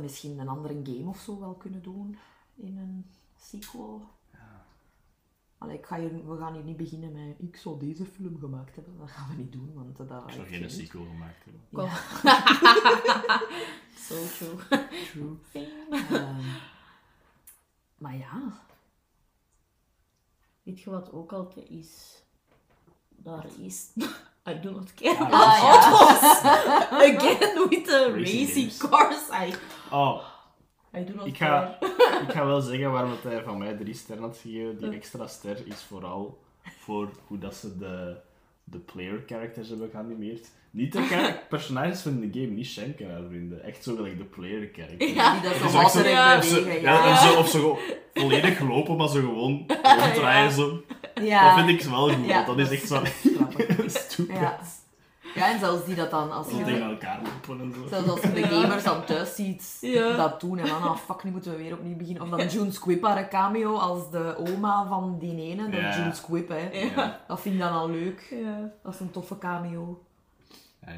[0.00, 2.16] Misschien een andere game of zo wel kunnen doen
[2.54, 4.14] in een sequel?
[5.58, 8.74] Allee, ik ga hier, we gaan hier niet beginnen met ik zou deze film gemaakt
[8.74, 8.98] hebben.
[8.98, 10.24] Dat gaan we niet doen, want dat...
[10.26, 11.62] Ik zou geen sequel gemaakt hebben.
[11.72, 11.88] Kom.
[14.06, 14.56] So true.
[15.10, 15.36] True.
[15.92, 16.44] Ehm,
[17.98, 18.66] maar ja,
[20.66, 22.22] Weet je wat ook altijd is?
[23.16, 23.86] Daar is...
[24.50, 25.90] I do not care Ah, about ja.
[25.90, 26.42] autos.
[27.16, 29.28] Again with the Racing racing cars.
[29.30, 29.54] I,
[29.90, 30.22] Oh,
[30.96, 32.22] I do not Ik ga- care.
[32.26, 34.78] ik ga wel zeggen waarom het hij van mij drie sterren had gegeven.
[34.78, 36.38] Die extra ster is vooral
[36.78, 38.16] voor hoe dat ze de,
[38.68, 40.48] de player characters hebben geanimeerd.
[40.70, 43.62] Niet de char- personages van de game, niet Shenken haar vrienden.
[43.64, 45.12] Echt zo gelijk de player characters.
[45.12, 45.32] Ja.
[45.32, 46.38] die dat is echt zo- waterig Ja.
[46.38, 46.80] bewegen.
[46.82, 47.78] Ja, Ja, en zo, of zo gewoon
[48.14, 49.64] volledig lopen, maar zo gewoon
[50.00, 50.52] ronddraaien.
[50.52, 50.82] Zo.
[51.22, 51.54] Ja.
[51.56, 53.02] Dat vind ik wel goed, Ja, want dat is echt zo
[53.34, 53.90] grappig.
[53.90, 54.36] stupid.
[54.36, 54.60] Ja.
[55.36, 56.64] Ja, en zelfs die dat dan, als je...
[56.64, 57.88] tegen elkaar lopen en zo.
[57.88, 60.16] Zelfs als je de gamers dan thuis ziet Ja.
[60.16, 62.22] dat doen en dan, ah fuck, nu moeten we weer opnieuw beginnen.
[62.22, 65.96] Of dan June Squibb haar een cameo als de oma van die ene, de Ja.
[65.98, 66.68] June Squibb, hè.
[66.70, 67.20] Ja.
[67.26, 68.36] Dat vind ik dan al leuk.
[68.42, 68.72] Ja.
[68.82, 70.00] Dat is een toffe cameo.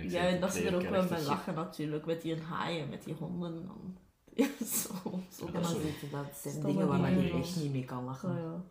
[0.02, 2.06] Ja, en dat ze er ook wel bij lachen natuurlijk.
[2.06, 3.66] Met die haaien, met die honden.
[3.66, 3.96] Dan.
[4.38, 4.88] Ja, zo,
[5.30, 8.64] zo Ja, Ja, dat dat zijn dingen waar je echt niet mee kan lachen.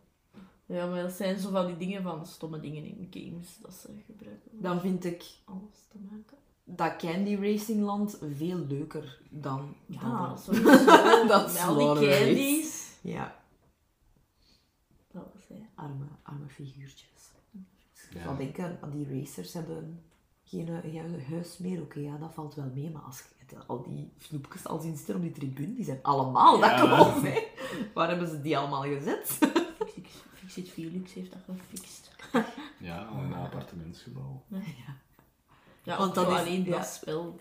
[0.68, 0.86] Ja.
[0.86, 4.50] maar dat zijn zo van die dingen van stomme dingen in games dat ze gebruiken.
[4.52, 6.36] om Dan vind ik alles te maken.
[6.64, 9.74] dat Candy Racing Land veel leuker dan...
[9.86, 10.84] Ja, dan sowieso.
[11.26, 12.90] Dat Met al die candies.
[13.00, 13.36] ja,
[15.12, 15.68] Dat was hij.
[15.74, 17.06] arme, arme figuurtjes.
[18.10, 18.22] Ik Ja.
[18.22, 20.02] zou denken, aan die racers hebben
[20.44, 21.82] geen, eh, geen huis meer.
[21.82, 22.90] Oké, ja, dat valt wel mee.
[22.90, 23.24] Maar als je
[23.56, 26.76] het- al die snoepjes al zien zitten op die tribune, die zijn allemaal Ja.
[26.76, 27.22] dakloos.
[27.22, 27.42] hè.
[27.94, 29.38] Waar hebben ze die allemaal gezet?
[30.48, 32.10] Fix- Fixit Felix heeft dat gefixt.
[32.80, 34.44] Ja, een appartementsgebouw.
[34.48, 36.70] Ja, Want want dat is- alleen ja.
[36.70, 37.40] dat spel.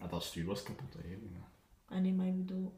[0.00, 1.08] Ja, dat stuur was kapot, hè.
[1.08, 1.48] Ja.
[1.96, 2.72] En in mijn bedoel.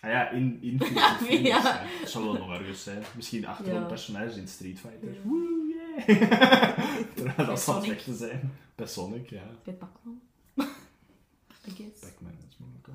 [0.00, 1.86] Ah ja, in, in Ja, Felix, ja.
[2.00, 2.06] ja.
[2.06, 3.02] Zou wel nog ergens zijn.
[3.16, 3.80] Misschien achter Ja.
[3.80, 5.12] een personage in Street Fighter.
[5.14, 5.20] Ja.
[5.22, 6.06] Woe, yeah!
[7.16, 7.88] Terwijl dat zal Sonic.
[7.88, 8.52] weg te zijn.
[8.74, 9.44] Bij Sonic, ja.
[9.64, 10.20] Bij Pac-Man.
[10.58, 12.00] I guess.
[12.00, 12.88] Pac-Man is moeilijk.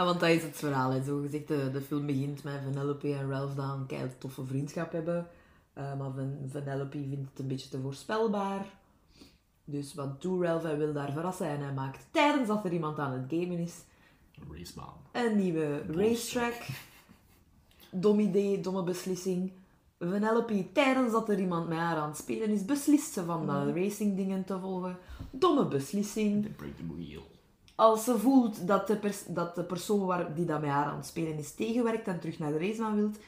[0.00, 0.90] Ja, want dat is het verhaal.
[0.90, 1.02] Hè.
[1.02, 4.92] Zo gezegd, de, de film begint met Vanellope en Ralph dat een kei toffe vriendschap
[4.92, 5.26] hebben.
[5.72, 8.66] Eh, maar Van, Vanellope vindt het een beetje te voorspelbaar.
[9.64, 10.62] Dus wat doet Ralph?
[10.62, 13.74] Hij wil daar verrassen en hij maakt tijdens dat er iemand aan het gamen is
[14.34, 14.94] Een racebaan.
[15.12, 16.54] een nieuwe racetrack.
[17.90, 19.52] Dom idee, domme beslissing.
[19.98, 23.74] Vanellope, tijdens dat er iemand met haar aan het spelen is, beslist ze van dat
[23.74, 24.98] racing dingen te volgen.
[25.30, 26.42] Domme beslissing.
[26.42, 27.22] They break the wheel.
[27.80, 30.96] Als ze voelt dat de, pers- dat de persoon waar, die dat met haar aan
[30.96, 33.18] het spelen is tegenwerkt en terug naar de racebaan wilt,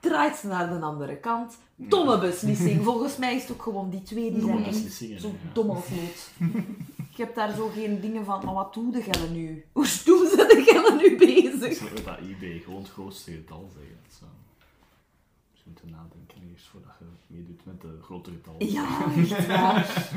[0.00, 1.56] draait ze naar de andere kant.
[1.76, 2.84] Domme beslissing.
[2.84, 5.86] Volgens mij is het ook gewoon die twee die Domme zijn zo dom als.
[7.16, 9.64] Je hebt daar zo geen dingen van, maar wat doe de gelle nu?
[9.72, 11.76] Hoe stoem ze de gelle nu Ik bezig?
[11.76, 13.96] zou dat eBay gewoon het grootste getal zeggen.
[14.18, 14.30] Zou...
[15.52, 18.72] Dus je moet er nadenken eerst voordat je meedoet met de grote getallen.
[18.72, 20.10] Ja, echt waar.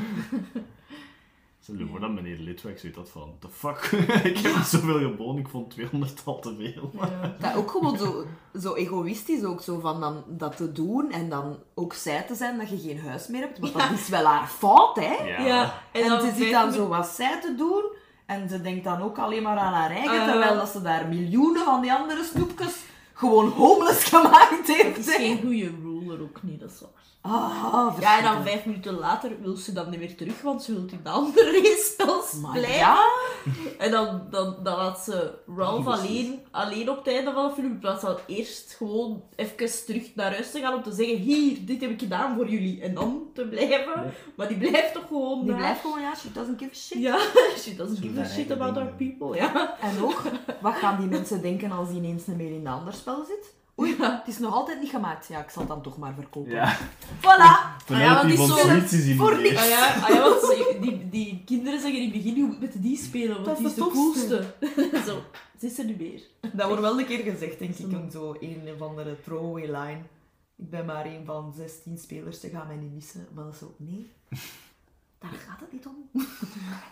[1.72, 3.84] Stel je voor dat meneer Litweg zoiets had van, the fuck,
[4.32, 6.90] ik heb zoveel geboden, ik vond 200 al te veel.
[7.00, 7.36] Ja.
[7.40, 8.24] Dat ook gewoon zo,
[8.60, 12.58] zo egoïstisch ook zo van dan dat te doen en dan ook zij te zijn
[12.58, 13.58] dat je geen huis meer hebt.
[13.58, 15.14] Want dat is wel haar fout, hè?
[15.26, 15.40] Ja.
[15.46, 17.84] Ja, En, dan ze zit dan zo wat zij te doen
[18.26, 20.28] en ze denkt dan ook alleen maar aan haar eigen, Eh.
[20.30, 22.76] terwijl dat ze daar miljoenen van die andere snoepjes
[23.14, 24.98] gewoon homeless gemaakt Het heeft.
[24.98, 25.12] is hè.
[25.12, 26.97] geen goede ruler ook niet, dat is waar.
[27.28, 30.72] Ah, Ja, en dan vijf minuten later wil ze dan niet meer terug, want ze
[30.72, 31.76] wil in de andere
[32.42, 32.78] Maar blijven.
[32.78, 33.04] ja,
[33.78, 37.66] En dan, dan, dan laat ze Ralph alleen, alleen op het einde van de film,
[37.66, 41.58] in plaats van eerst gewoon even terug naar huis te gaan om te zeggen, hier,
[41.66, 44.12] dit heb ik gedaan voor jullie, en dan te blijven.
[44.36, 45.56] Maar die blijft toch gewoon die daar.
[45.58, 46.98] blijft gewoon, ja, she doesn't give a shit.
[47.02, 47.18] Ja,
[47.62, 49.76] she doesn't give a shit about our people, ja.
[49.80, 50.22] En ook,
[50.60, 53.54] wat gaan die mensen denken als die ineens niet meer in een ander spel zit?
[53.80, 55.26] Oei, het is nog altijd niet gemaakt.
[55.28, 56.50] Ja, ik zal het dan toch maar verkopen.
[56.50, 56.76] Ja,
[57.18, 57.76] Voilà!
[57.90, 59.56] Ah ja, want die zo- in voor niks.
[59.56, 62.60] Ah ja, ah ja want ze- die, die kinderen zeggen in het begin, je moet
[62.60, 64.54] met die spelen, want Dat is die is de coolste.
[65.06, 65.22] Zo,
[65.60, 66.20] ze is er nu meer.
[66.52, 70.00] Dat wordt wel een keer gezegd, denk ik, om zo een of andere throwaway line.
[70.56, 73.26] Ik ben maar een van 16 spelers, ze gaan mij niet missen.
[73.34, 74.10] Maar dat is zo, nee.
[75.18, 76.08] Daar gaat het niet om.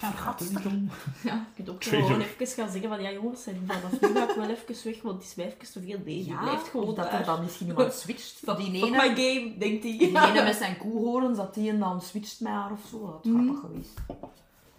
[0.00, 0.88] Daar gaat het niet om.
[1.28, 4.30] Ja, je kunt ook gewoon even gaan zeggen van, ja jongens, en vanaf nu ga
[4.30, 5.98] ik wel even weg, want het is mij even te veel.
[5.98, 7.20] Nee, die Ja, blijft gewoon dat daar.
[7.20, 8.38] er dan misschien iemand switcht.
[8.44, 9.98] Fuck, Die ene, my game, denkt hij.
[9.98, 12.98] die ene met zijn koehorens, dat die en dan switcht met haar of zo.
[13.00, 13.94] Dat had grappig geweest.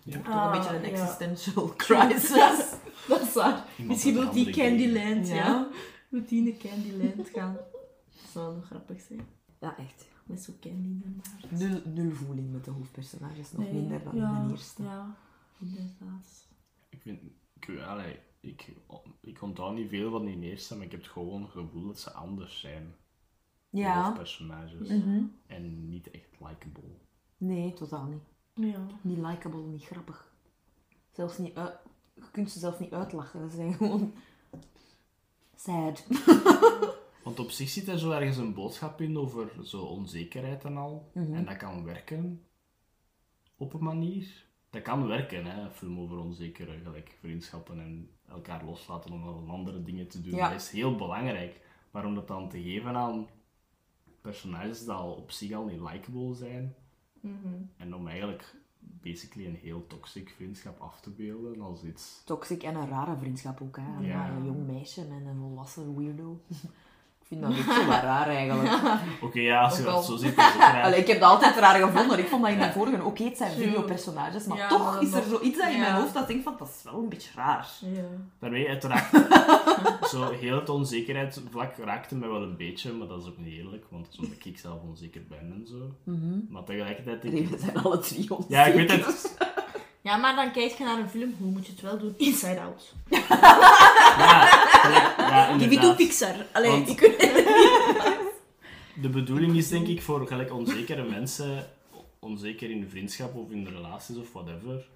[0.04, 0.22] Ja.
[0.22, 0.92] Toch een beetje een Ah, ja.
[0.92, 2.70] existential crisis.
[3.08, 3.66] Dat is waar.
[3.78, 5.36] Iemand Misschien wil die Candyland, Ja.
[5.36, 5.68] ja.
[6.10, 7.58] Moet die naar Candyland gaan.
[8.22, 9.28] Dat zou nog grappig zijn.
[9.60, 10.06] Ja, echt.
[10.28, 11.60] Met zo'n candy in haar.
[11.60, 13.52] Nul, nul voeling met de hoofdpersonages.
[13.52, 14.84] Nog Nee, minder dan ja, in de eerste.
[14.84, 15.16] Ja,
[15.60, 16.48] inderdaad.
[16.90, 17.20] Ik vind...
[17.60, 18.74] Ik, allee, ik,
[19.22, 22.00] ik onthoud niet veel van die eerste, maar ik heb het gewoon het gevoel dat
[22.00, 22.96] ze anders zijn.
[23.70, 24.04] de Ja.
[24.04, 24.90] hoofdpersonages.
[24.90, 25.24] Mhm.
[25.48, 26.90] En niet echt likable.
[27.38, 28.24] Nee, totaal niet.
[28.74, 28.86] Ja.
[29.02, 30.32] Niet likable, niet grappig.
[31.12, 31.74] Zelfs niet uit...
[32.14, 33.50] Je kunt ze zelfs niet uitlachen.
[33.50, 34.14] Ze zijn gewoon...
[35.56, 36.06] Sad.
[37.28, 41.12] Want op zich zit er zo ergens een boodschap in over zo onzekerheid en al.
[41.14, 41.34] Mhm.
[41.34, 42.44] En dat kan werken.
[43.58, 44.46] Op een manier.
[44.70, 45.62] Dat kan werken, hè.
[45.62, 50.36] Een film over onzekere, gelijk vriendschappen en elkaar loslaten om andere dingen te doen.
[50.36, 50.50] Ja.
[50.50, 51.60] Dat is heel belangrijk.
[51.92, 53.28] Maar om dat dan te geven aan
[54.22, 56.76] personages die al op zich al niet likable zijn.
[57.20, 57.56] Mhm.
[57.78, 62.22] En om eigenlijk basically een heel toxic vriendschap af te beelden als iets...
[62.26, 63.78] Toxic en een rare vriendschap ook.
[63.78, 64.00] Hè.
[64.00, 64.30] Ja.
[64.30, 66.42] Een jong meisje en een volwassen weirdo.
[67.30, 68.74] Ik vind dat ook zo raar eigenlijk.
[69.22, 70.84] Oké, ja, als je dat al- zo ziet, is het ook raar.
[70.84, 72.20] Allee, ik heb dat altijd raar gevonden.
[72.20, 73.04] Ik vond dat in de vorige...
[73.04, 75.80] Oké, het zijn videopersonages, maar Ja, toch is er nog- zoiets dat in ja.
[75.80, 77.68] mijn hoofd dat ik denk van, dat is wel een beetje raar.
[77.82, 78.02] Ja.
[78.40, 79.10] Daarmee, uiteraard,
[80.12, 83.54] zo heel het onzekerheid vlak raakte mij wel een beetje, maar dat is ook niet
[83.54, 86.12] eerlijk, want dat is omdat ik zelf onzeker ben en zo.
[86.50, 87.50] Maar tegelijkertijd denk Nee, ik...
[87.50, 88.56] we zijn alle drie onzeker.
[88.58, 89.38] Ja, ik weet het.
[90.08, 92.14] Ja, maar dan kijk je naar een film, hoe moet je het wel doen?
[92.18, 92.94] Inside Out.
[93.10, 93.26] Ja,
[95.18, 95.96] ja Die doet.
[95.96, 96.36] Pixar.
[96.54, 97.20] Allee, Want- ik weet
[99.02, 101.70] De bedoeling is denk ik voor gelijk onzekere mensen,
[102.20, 104.88] onzeker in vriendschap of in relaties of whatever,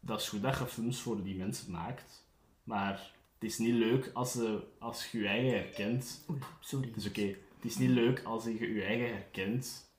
[0.00, 2.24] dat is goed dat je films voor die mensen maakt,
[2.64, 2.92] maar
[3.38, 6.86] het is niet leuk als, ze, als je je eigen herkent Oei, sorry.
[6.86, 7.26] Het is oké.
[7.56, 9.90] Het is niet leuk als je je eigen herkent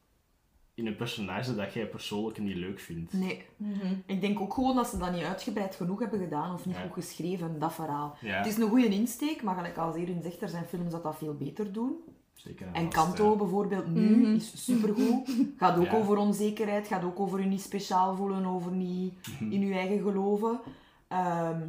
[0.76, 3.14] in een personage dat jij persoonlijk niet leuk vindt.
[3.14, 3.46] Nee.
[3.58, 3.94] Mhm.
[4.06, 6.82] Ik denk ook gewoon dat ze dat niet uitgebreid genoeg hebben gedaan of niet Ja.
[6.82, 8.18] goed geschreven, dat verhaal.
[8.22, 11.04] Ja, Het is een goede insteek, maar gelijk als Erin zegt, er zijn films dat
[11.04, 11.96] dat veel beter doen.
[12.34, 12.68] zeker.
[12.74, 13.38] En vast, Kanto ja.
[13.38, 14.36] bijvoorbeeld nu Mhm.
[14.36, 15.30] is supergoed.
[15.58, 15.94] Gaat ook Ja.
[15.98, 19.52] over onzekerheid, gaat ook over je niet speciaal voelen, over niet Mhm.
[19.52, 20.60] in je eigen geloven.
[21.08, 21.62] Ehm,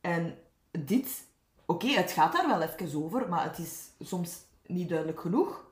[0.00, 0.34] en
[0.70, 1.26] dit,
[1.66, 5.64] oké, het gaat daar wel even over, maar het is soms niet duidelijk genoeg.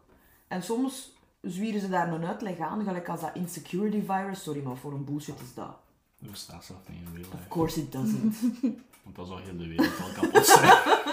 [0.49, 4.43] En soms zwieren ze daar een uitleg aan, gelijk als dat insecurity virus.
[4.43, 5.77] Sorry, maar voor een bullshit is dat.
[6.19, 8.41] Dat bestaat zelf niet in real Of course it doesn't.
[9.05, 10.79] Want dan zou heel de wereld al kapot zijn.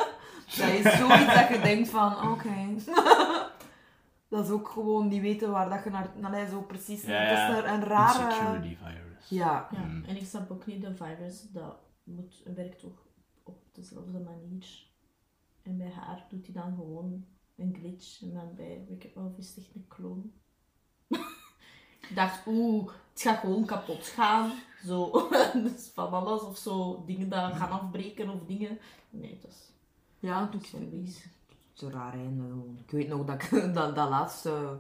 [0.58, 2.56] Dat is zoiets dat je denkt van, oké.
[4.30, 6.10] dat is ook gewoon niet weten waar dat je naar...
[6.16, 7.02] naar zo precies...
[7.04, 7.48] Ja, ja.
[7.48, 8.24] Dat is een rare...
[8.26, 9.30] Insecurity virus.
[9.30, 9.68] Ja.
[9.72, 10.04] Ja, Mm.
[10.04, 13.06] en ik snap ook niet, de virus, dat moet, werkt toch
[13.44, 14.86] op dezelfde manier.
[15.62, 17.26] En bij haar doet hij dan gewoon
[17.58, 18.22] een glitch.
[18.22, 20.32] En dan bij Up Elf is het echt een kloon.
[22.10, 24.52] ik dacht, oeh, het gaat gewoon kapot gaan.
[24.86, 25.30] Zo,
[25.64, 28.80] dus van alles of zo, dingen dat gaan afbreken of dingen.
[29.10, 29.72] Nee, dat is
[30.20, 30.72] Ja, het is.
[30.72, 32.44] Het is een raar einde.
[32.86, 34.80] Ik weet nog dat ik dat, dat laatste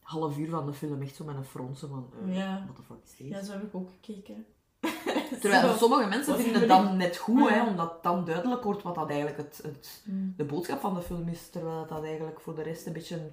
[0.00, 2.10] half uur van de film echt zo met een fronsen van...
[2.26, 2.62] eh Ja.
[2.64, 3.28] What the fuck is dit?
[3.28, 4.46] Ja, zo heb ik ook gekeken.
[5.40, 5.76] Terwijl Zo.
[5.76, 9.36] sommige mensen vinden het dan net goed, hè, omdat dan duidelijk wordt wat dat eigenlijk
[9.38, 10.34] het, het, Mm.
[10.36, 11.50] de boodschap van de film is.
[11.50, 13.28] Terwijl dat, dat eigenlijk voor de rest een beetje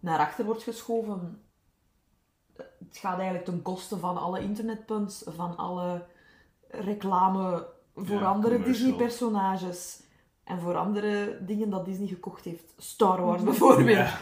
[0.00, 1.42] naar achter wordt geschoven.
[2.56, 6.04] Het gaat eigenlijk ten koste van alle internetpunts, van alle
[6.68, 8.62] reclame voor Ja, andere.
[8.62, 10.00] Disney-personages.
[10.44, 12.72] En voor andere dingen dat Disney gekocht heeft.
[12.78, 13.88] Star Wars bijvoorbeeld.
[13.88, 14.18] Ja.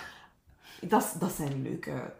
[0.81, 2.13] Dat, dat zijn leuke,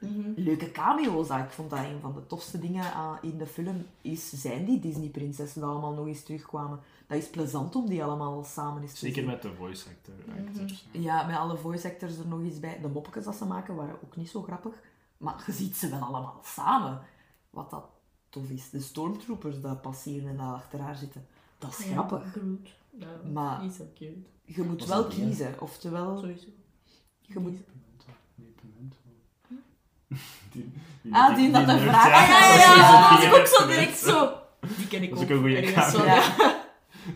[0.00, 0.32] Mhm.
[0.36, 1.28] leuke cameo's.
[1.28, 1.38] dat.
[1.38, 4.80] Ik vond dat een van de tofste dingen aan- in de film is, zijn die
[4.80, 6.80] Disney-prinsessen die allemaal nog eens terugkwamen.
[7.06, 9.30] Dat is plezant om die allemaal samen eens te Zeker zien.
[9.30, 10.14] met de voice actor,
[10.46, 10.86] actors.
[10.90, 12.78] Ja, met alle voice actors er nog eens bij.
[12.80, 14.74] De moppetjes dat ze maken waren ook niet zo grappig.
[15.16, 17.00] Maar je ziet ze wel allemaal samen.
[17.50, 17.84] Wat dat
[18.28, 18.70] tof is.
[18.70, 21.26] De stormtroopers dat passeren en daar achter haar zitten.
[21.58, 22.30] Dat is Ja, grappig.
[22.32, 22.68] Groot.
[22.90, 24.18] Ja, Maar- is ook cute.
[24.44, 25.60] Je moet Was wel dat kiezen.
[25.60, 26.46] Oftewel, Sowieso.
[27.20, 27.58] je moet...
[30.52, 30.78] Pimento.
[31.02, 33.38] Die, Ah, die dat nerd, vraag- Ah, ja, ja, Dat is ja, dat die was
[33.40, 34.32] ook zo direct zo.
[34.76, 35.24] Die ken ik Dat ook.
[35.24, 36.22] is ook een goeie Ergens zo, ja.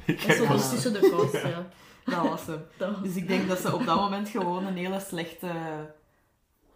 [0.07, 1.67] Ik Dat is zo dus tussen de kast, ja.
[2.05, 2.63] Dat was hem.
[2.79, 5.51] Dat- Dus ik denk dat ze op dat moment gewoon een hele slechte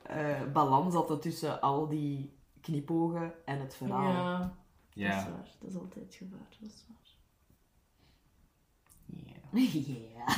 [0.02, 4.10] eh, balans hadden tussen al die knipogen en het verhaal.
[4.12, 4.48] Ja, dat
[4.94, 5.30] is Ja.
[5.30, 5.48] waar.
[5.60, 6.48] Dat is altijd gevaar.
[6.60, 6.96] Dat is waar.
[9.50, 10.34] Ja.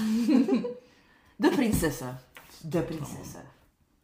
[1.36, 2.18] De prinsessen.
[2.62, 3.42] De prinsessen.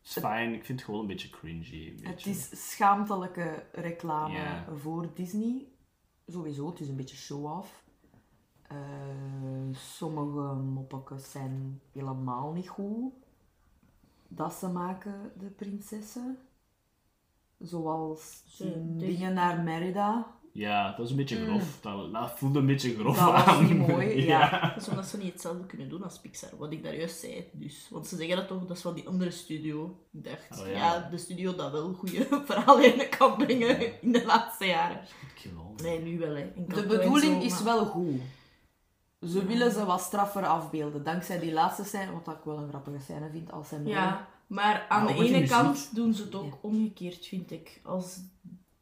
[0.07, 1.95] Is fijn, ik vind het gewoon een beetje cringy.
[1.99, 5.67] Een Het is schaamtelijke reclame voor Disney.
[6.27, 7.85] Sowieso, het is een beetje show-off.
[8.63, 8.77] Eh,
[9.73, 13.13] sommige moppetjes zijn helemaal niet goed.
[14.29, 16.39] Dat ze maken, de prinsessen.
[17.59, 18.43] Zoals
[18.97, 20.36] dingen naar Merida.
[20.57, 21.79] Ja, dat is een beetje grof.
[21.81, 24.61] Dat, dat voelde een beetje grof Dat niet mooi, ja.
[24.75, 27.45] Dat is omdat ze niet hetzelfde kunnen doen als Pixar, wat ik daar juist zei.
[27.53, 27.87] Dus.
[27.91, 29.99] Want ze zeggen dat toch, dat is van die andere studio.
[30.13, 30.73] Ik dacht, Oh, ja.
[30.73, 31.09] ja.
[31.11, 35.01] de studio dat wel goede verhalen kan brengen in de laatste jaren.
[35.83, 36.53] Nee, nu wel, hè.
[36.69, 38.21] De bedoeling zo, is maar- wel goed.
[39.21, 41.05] Ze willen ze wat straffer afbeelden.
[41.05, 43.87] Dankzij die laatste scène, wat ik wel een grappige scène vind als hem...
[43.87, 46.59] Ja, maar aan de ene kant doen ze het ook Ja.
[46.61, 47.81] omgekeerd, vind ik.
[47.85, 48.19] Als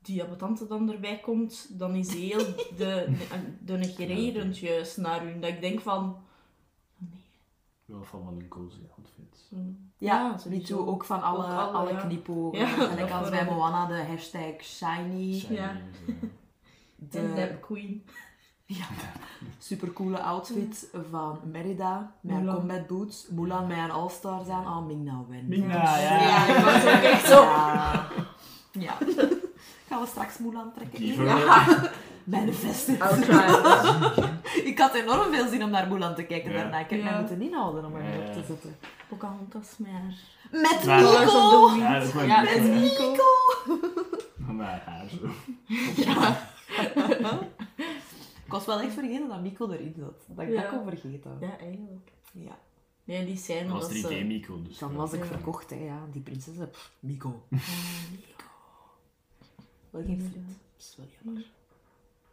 [0.05, 2.39] die abatante dan erbij komt, dan is heel
[2.77, 3.17] de,
[3.65, 5.41] de, negererend juist naar hun.
[5.41, 6.17] Dat ik denk van...
[6.99, 7.21] Nee.
[7.85, 9.47] Wel van van een cozy outfit.
[9.51, 10.77] mm, Ja, sowieso.
[10.77, 12.01] toe ook van alle, Ook alle, alle ja.
[12.01, 12.59] knipogen.
[12.59, 13.45] Ja, Gelijk dat als bij.
[13.45, 15.39] Moana de hashtag shiny.
[15.39, 15.69] Shiny Ja.
[15.71, 16.29] en zo, ja.
[16.97, 18.05] De En Deb Queen.
[19.59, 22.15] supercoole outfit van Merida.
[22.21, 22.55] Met Mulan.
[22.55, 23.29] combat boots.
[23.29, 24.67] Mulan met haar all-stars aan.
[24.67, 25.49] Oh, Ming-Na wen.
[25.49, 26.21] Ming-Na, ja.
[26.23, 27.43] Ja, ik was ook echt zo...
[27.43, 28.09] Ja.
[28.73, 28.99] ja.
[29.95, 30.99] Gaan we straks Mulan trekken?
[31.01, 31.67] Die Ja.
[32.31, 33.53] I'll try.
[34.71, 36.57] Ik had enorm veel zin om naar Mulan te kijken Ja.
[36.57, 36.79] daarna.
[36.79, 37.05] Ik heb Ja.
[37.11, 38.33] mij moeten inhouden om er Ja, op ja.
[38.33, 38.77] te zetten.
[39.09, 40.15] Pocahontas met haar...
[40.51, 41.77] Met Nico!
[41.79, 42.79] Ja, dat is wel Ja, goed, met ja.
[42.81, 43.13] Nico.
[44.53, 45.27] Met haar zo.
[46.03, 46.49] Ja.
[48.45, 50.15] Ik was wel echt vergeten dat Miko erin zat.
[50.27, 50.61] Dat ik Ja.
[50.61, 51.37] dat kon vergeten.
[51.41, 52.11] ja, eigenlijk.
[52.33, 52.59] Ja.
[53.05, 54.01] Nee, die scène Dat was...
[54.03, 54.79] was 3D eh, Mico, dus.
[54.79, 54.97] Dan ja.
[54.97, 55.27] was ik Ja.
[55.27, 55.77] verkocht, hè.
[55.77, 56.71] Ja, die prinsessen.
[56.71, 57.43] Pff, Miko.
[59.95, 60.47] Wel geen friet.
[60.47, 61.45] Dat is wel jammer.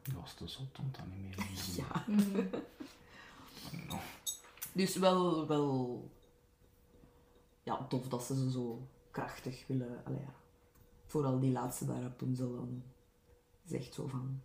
[0.01, 1.85] Dat was te zot om dat niet meer te zien.
[1.85, 2.03] Ja.
[3.87, 3.99] No.
[4.71, 6.09] Dus wel, wel...
[7.63, 10.01] Ja, tof dat ze ze zo krachtig willen...
[10.05, 10.33] Allee, ja.
[11.05, 12.83] Vooral die laatste daar op toen ze dan
[13.65, 14.41] zegt zo van...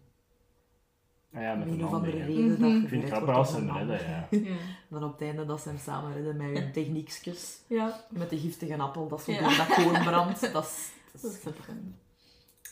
[1.33, 2.83] Ah ja, met een of andere reden dat Mhm.
[2.83, 3.87] Ik vind het grappig als ze een hem man.
[3.97, 4.29] redden, ja.
[4.51, 4.57] Ja.
[4.89, 7.61] Dan op het einde dat ze hem samen redden met hun techniekjes.
[7.67, 8.05] Ja.
[8.11, 9.41] Met de giftige appel dat zo Ja.
[9.41, 10.53] door dat koren brandt.
[10.53, 10.91] Dat is...
[11.13, 11.43] Dat Dat is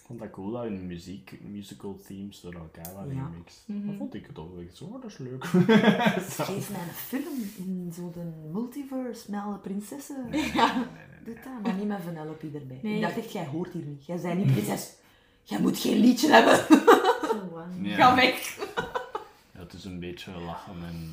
[0.07, 3.25] vond dat cool dat hun muziek, musical themes door elkaar waren Ja.
[3.25, 3.63] gemixt.
[3.67, 3.87] Mhm.
[3.87, 5.45] Dat vond ik het toch echt zo, oh, dat is leuk.
[6.49, 10.27] Geef mij een film in zo'n multiverse met alle prinsessen.
[10.33, 10.89] Ja.
[11.25, 12.79] Doe dat, maar niet met Vanellope erbij.
[12.83, 12.95] Nee.
[12.95, 14.07] Ik dacht echt, jij hoort hier niet.
[14.07, 14.93] Jij bent niet prinses.
[15.43, 16.67] Jij moet geen liedje hebben.
[17.83, 17.95] Ja.
[17.97, 18.57] Ga weg.
[19.53, 21.13] Ja, het is een beetje lachen en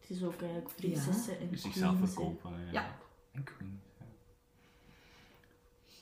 [0.00, 2.06] Het is ook eigenlijk prinsessen en zichzelf queens, hè.
[2.06, 2.50] verkopen.
[2.72, 2.96] Ja.
[3.32, 4.06] En queens, ja.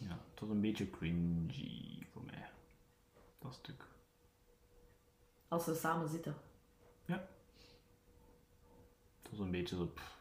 [0.09, 2.49] Ja, het was een beetje cringy voor mij.
[3.38, 3.85] Dat stuk.
[5.49, 6.37] Als ze samen zitten.
[9.31, 9.87] Het was een beetje zo...
[9.87, 10.18] pff.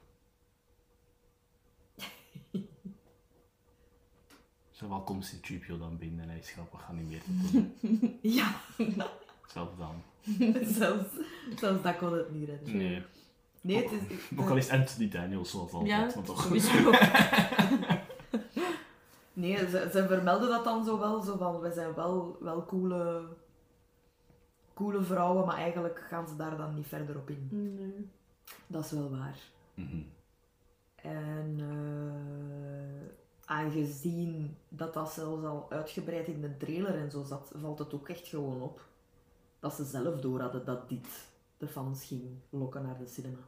[4.71, 7.25] Zo wel komt C-3PO dan binnen en hij is grappig geanimeerd.
[8.37, 8.61] Ja.
[9.47, 10.03] Zelf dan.
[10.79, 11.09] zelfs,
[11.55, 12.77] zelfs dat kon het niet redden.
[12.77, 13.03] Nee.
[13.61, 13.99] Nee, het is...
[14.37, 15.91] Ook al is Anthony Daniels zoals altijd.
[15.91, 16.49] Ja, maar toch.
[19.39, 23.23] Nee, ze, ze vermelden dat dan zo wel, zo van, we zijn wel, wel coole,
[24.73, 27.47] coole vrouwen, maar eigenlijk gaan ze daar dan niet verder op in.
[27.51, 28.09] Nee.
[28.67, 29.39] Dat is wel waar.
[29.73, 30.01] Mhm.
[30.95, 33.07] En eh,
[33.45, 38.09] aangezien dat dat zelfs al uitgebreid in de trailer en zo zat, valt het ook
[38.09, 38.87] echt gewoon op
[39.59, 43.39] dat ze zelf door hadden dat dit de fans ging lokken naar de cinema.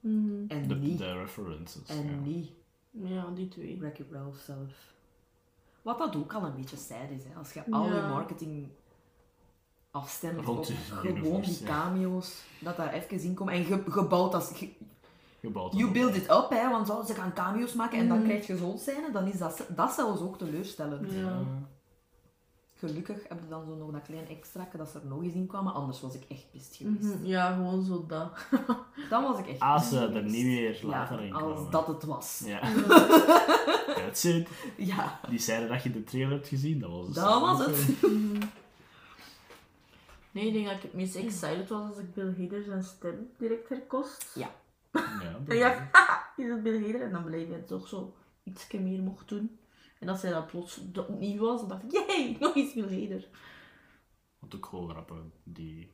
[0.00, 0.44] Mhm.
[0.48, 1.88] En De, niet, de references.
[1.88, 2.16] en ja.
[2.16, 2.50] niet
[2.90, 3.78] Ja, die twee.
[3.78, 4.96] Wreck-It Ralph zelf.
[5.82, 7.38] Wat dat ook al een beetje sad is, hè.
[7.38, 8.08] als je al je Ja.
[8.08, 8.68] marketing
[9.90, 11.82] afstemt Rond op die gewoon universe, die ja.
[11.82, 13.54] cameo's, dat daar even in komen.
[13.54, 14.52] En je, je bouwt dat...
[14.58, 14.72] je-
[15.40, 18.16] Gebouwd You op- build it up, hè, want zo, ze gaan cameo's maken en dan
[18.18, 18.26] Mhm.
[18.26, 21.12] krijg je zo'n scène, dan is dat, dat zelfs ook teleurstellend.
[21.12, 21.38] Ja.
[22.78, 25.46] Gelukkig heb je dan zo nog dat klein extra dat ze er nog eens in
[25.46, 27.02] kwamen, anders was ik echt pist geweest.
[27.02, 27.24] Mhm.
[27.26, 28.30] Ja, gewoon zo dat.
[29.10, 30.34] Dan was ik echt Als pist ze er geweest.
[30.34, 31.56] niet weer Ja, later in komen.
[31.56, 32.42] als dat het was.
[32.44, 32.60] Ja.
[34.76, 37.14] Ja, Die zeiden dat je de trailer hebt gezien, dat was het.
[37.14, 37.86] dat was het.
[40.30, 43.30] Nee, ik denk dat ik het meest excited was als ik Bill Hader zijn stem
[43.38, 44.30] direct herkost.
[44.34, 44.54] Ja.
[44.92, 47.02] Ja, En ja, haha, is het Bill Hader?
[47.02, 49.58] En dan bleef hij toch zo iets meer mocht doen.
[49.98, 53.28] En als hij dat plots opnieuw was, dan dacht ik, jee, nog eens Bill Hader.
[54.38, 55.90] Wat ook gewoon grappig, die,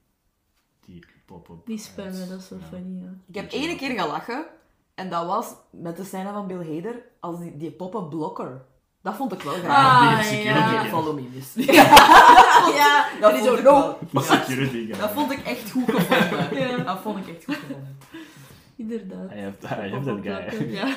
[0.81, 1.67] die pop-up.
[1.67, 2.65] Die spammen, dat is zo Ja.
[2.67, 3.15] funny, ja.
[3.27, 4.47] Ik heb één keer gelachen.
[4.95, 8.65] En dat was met de scène van Bill Hader als die, die poppen blokker.
[9.03, 10.11] Dat vond ik wel graag.
[10.11, 10.81] Ah, die security ja.
[10.81, 10.89] guy.
[10.89, 11.55] Follow me, miss.
[11.55, 13.99] Ja, Dat wel.
[14.11, 14.99] De security guy.
[14.99, 16.59] Dat vond ik echt goed gevonden.
[16.59, 16.77] Ja.
[16.77, 17.99] Dat vond ik echt goed gevonden.
[18.77, 19.31] Inderdaad.
[19.31, 20.71] Hij heeft, dat guy.
[20.73, 20.97] Ja.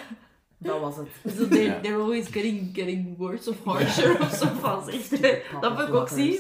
[0.58, 1.08] Dat was het.
[1.38, 1.80] So they, Ja.
[1.82, 4.92] they're always getting, getting worse of harsher of zo van.
[5.62, 6.40] Dat wil ik ook zien.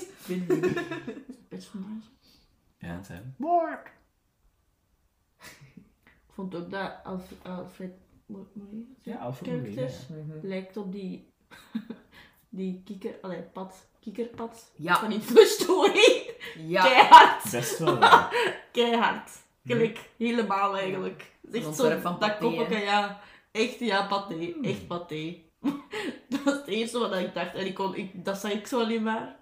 [1.49, 2.09] Personage.
[2.77, 3.35] Ja, het zijn.
[6.37, 7.91] Vond ook dat Alf- Alfred
[8.25, 10.47] Molina, Ja, Alfred character Molina, Mhm.
[10.47, 11.27] lijkt op die
[12.49, 13.15] Die kikker...
[13.21, 13.87] Allee, pad.
[13.99, 14.71] Kikkerpad.
[14.75, 14.95] Ja.
[14.99, 16.29] Van in Toy Story.
[16.57, 16.81] Ja.
[16.83, 17.51] Keihard.
[17.51, 18.29] Best wel, ja.
[18.71, 19.31] Keihard.
[19.65, 20.09] Gelijk.
[20.17, 21.31] Helemaal eigenlijk.
[21.51, 21.99] Een echt zo...
[21.99, 23.19] van dat koppelke, ja.
[23.51, 24.35] Echt, ja, paté.
[24.35, 24.63] Hmm.
[24.63, 25.35] Echt paté.
[26.29, 27.53] dat was het eerste wat ik dacht.
[27.55, 29.35] En ik kon, ik, dat zei ik zo alleen maar.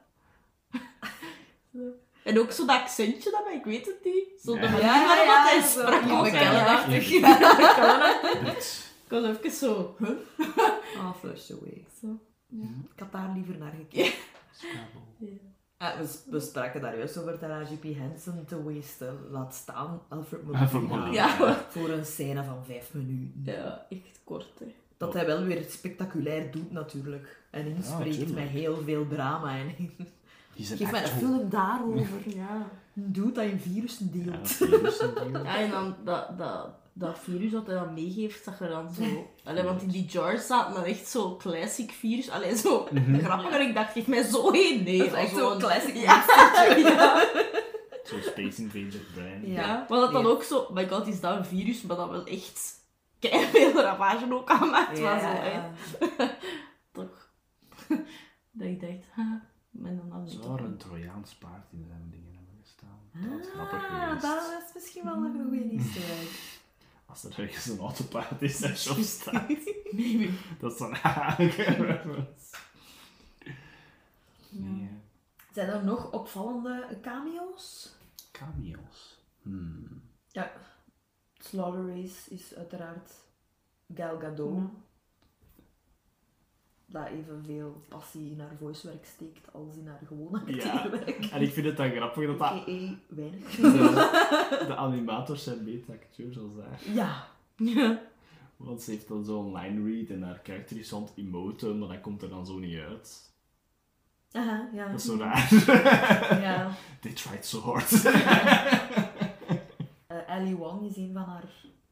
[2.26, 4.42] En ook zo dat accentje dat, ik weet het niet.
[4.44, 4.66] Zo de Ja.
[4.72, 6.04] manier Ja, waarop ja, hij sprak.
[6.04, 6.86] Ja,
[8.44, 8.84] Brits.
[9.06, 9.96] Ik was even zo...
[10.00, 10.10] Huh?
[11.00, 11.86] Ah, flush away.
[12.02, 12.08] Zo.
[12.48, 12.68] Ja.
[12.94, 14.14] Ik had daar liever naar gekeken.
[15.20, 15.38] Ja.
[15.78, 17.84] Eh, we, we spraken daar juist over Tara G.P.
[17.84, 19.18] Henson te wasten.
[19.32, 21.12] Laat staan Alfred Molina.
[21.12, 21.28] Ja.
[21.70, 23.54] Voor een scène van vijf minuten.
[23.54, 24.74] ja, echt kort, hè.
[24.98, 27.44] Dat hij wel weer spectaculair doet natuurlijk.
[27.52, 29.58] En inspreekt met heel veel drama.
[29.58, 29.76] En
[30.56, 32.20] Die zijn geef mij een film daarover.
[32.36, 32.68] Ja.
[32.96, 34.52] Een dude dat in virussen Ja, deelt.
[34.52, 38.94] virussen Ja, en dan dat, dat, dat virus wat hij dan meegeeft, zag er dan
[38.94, 39.04] zo...
[39.44, 42.30] Allee, want in die jars zaten dan echt zo classic virus.
[42.30, 42.88] Allee, zo
[43.22, 43.62] grappiger.
[43.62, 44.84] Ik dacht, geef mij zo één.
[44.84, 46.24] Nee, Dat is echt zo'n classic Ja,
[46.76, 47.26] ja.
[48.04, 49.52] Zo Space Invader Brian.
[49.52, 49.62] Ja.
[49.62, 49.86] ja.
[49.90, 50.68] Maar dat dan ook zo...
[50.74, 51.82] My god, is dat een virus?
[51.82, 52.74] Maar dat wel echt
[53.20, 55.02] veel ravage ook aanmaakt.
[55.02, 55.60] maar zo, hè.
[56.92, 57.30] Toch.
[58.52, 59.42] dat ik dacht, ha.
[59.84, 63.00] En dan had ik Zou er een Trojaans paard in zijn dingen hebben gestaan?
[63.14, 64.22] Dat was Ah, grappig geweest.
[64.22, 66.30] dat is misschien wel een goede historie.
[67.06, 69.48] Als er ergens een autopaard is dat shop staat.
[69.92, 70.30] Maybe.
[70.60, 72.56] Dat is dan reference.
[74.50, 74.90] Nee, hè.
[75.54, 77.94] Zijn er nog opvallende cameo's?
[78.32, 79.20] cameo's.
[79.42, 80.02] Hmm.
[80.28, 80.52] Ja.
[81.38, 83.12] Slaughter Race is uiteraard
[83.94, 84.58] Gal Gadot.
[84.58, 84.70] Ja.
[86.88, 90.72] Dat evenveel passie in haar voicewerk steekt als in haar gewone Ja.
[90.72, 91.26] acteerwerk.
[91.26, 92.66] En ik vind het dan grappig dat dat...
[93.08, 93.56] Weinig.
[93.56, 96.94] De, de animators zijn beter acteurs als haar.
[96.94, 97.28] Ja.
[97.56, 98.02] Ja.
[98.58, 101.88] Want ze heeft dan zo'n line read en haar karakter is aan het emoten, maar
[101.88, 103.34] dat komt er dan zo niet uit.
[104.32, 104.88] Aha, ja.
[104.92, 105.50] Dat is zo raar.
[106.42, 106.72] Ja.
[107.02, 107.92] They tried so hard.
[110.08, 111.44] Eh, Ali Wong is een van haar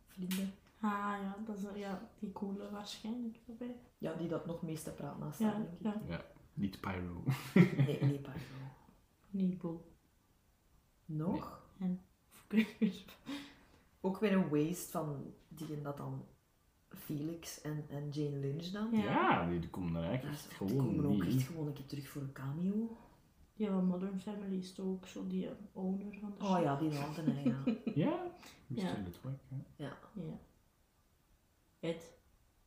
[0.08, 0.54] vrienden.
[0.86, 3.76] Ah ja, dat is ja, die coole waarschijnlijk erbij.
[3.98, 6.10] Ja, die dat nog meeste praat naast Ja, denk ik.
[6.10, 6.22] ja.
[6.54, 7.24] niet Pyro.
[7.54, 8.42] Nee, nee, pardon.
[9.30, 9.92] Niet Boel.
[11.06, 11.62] Nog?
[11.80, 12.46] En of-
[14.02, 16.26] Ook weer een waste van die en dat dan
[16.90, 18.92] Felix en, en Jane Lynch dan.
[18.92, 19.04] Ja.
[19.04, 21.68] Ja, die, die komen er Ja, eigenlijk echt die gewoon komen ook niet echt gewoon
[21.68, 22.98] een keer terug voor een cameo.
[23.54, 26.76] Ja, van Modern Family is toch ook zo die eh, owner van de Oh ja,
[26.76, 27.64] die hè, ja.
[27.96, 28.32] Ja?
[28.68, 28.82] Mr.
[28.82, 28.94] Ja.
[29.06, 29.56] Litwick, hè.
[29.84, 29.98] ja.
[30.14, 30.40] Ja.
[31.84, 32.14] Ed.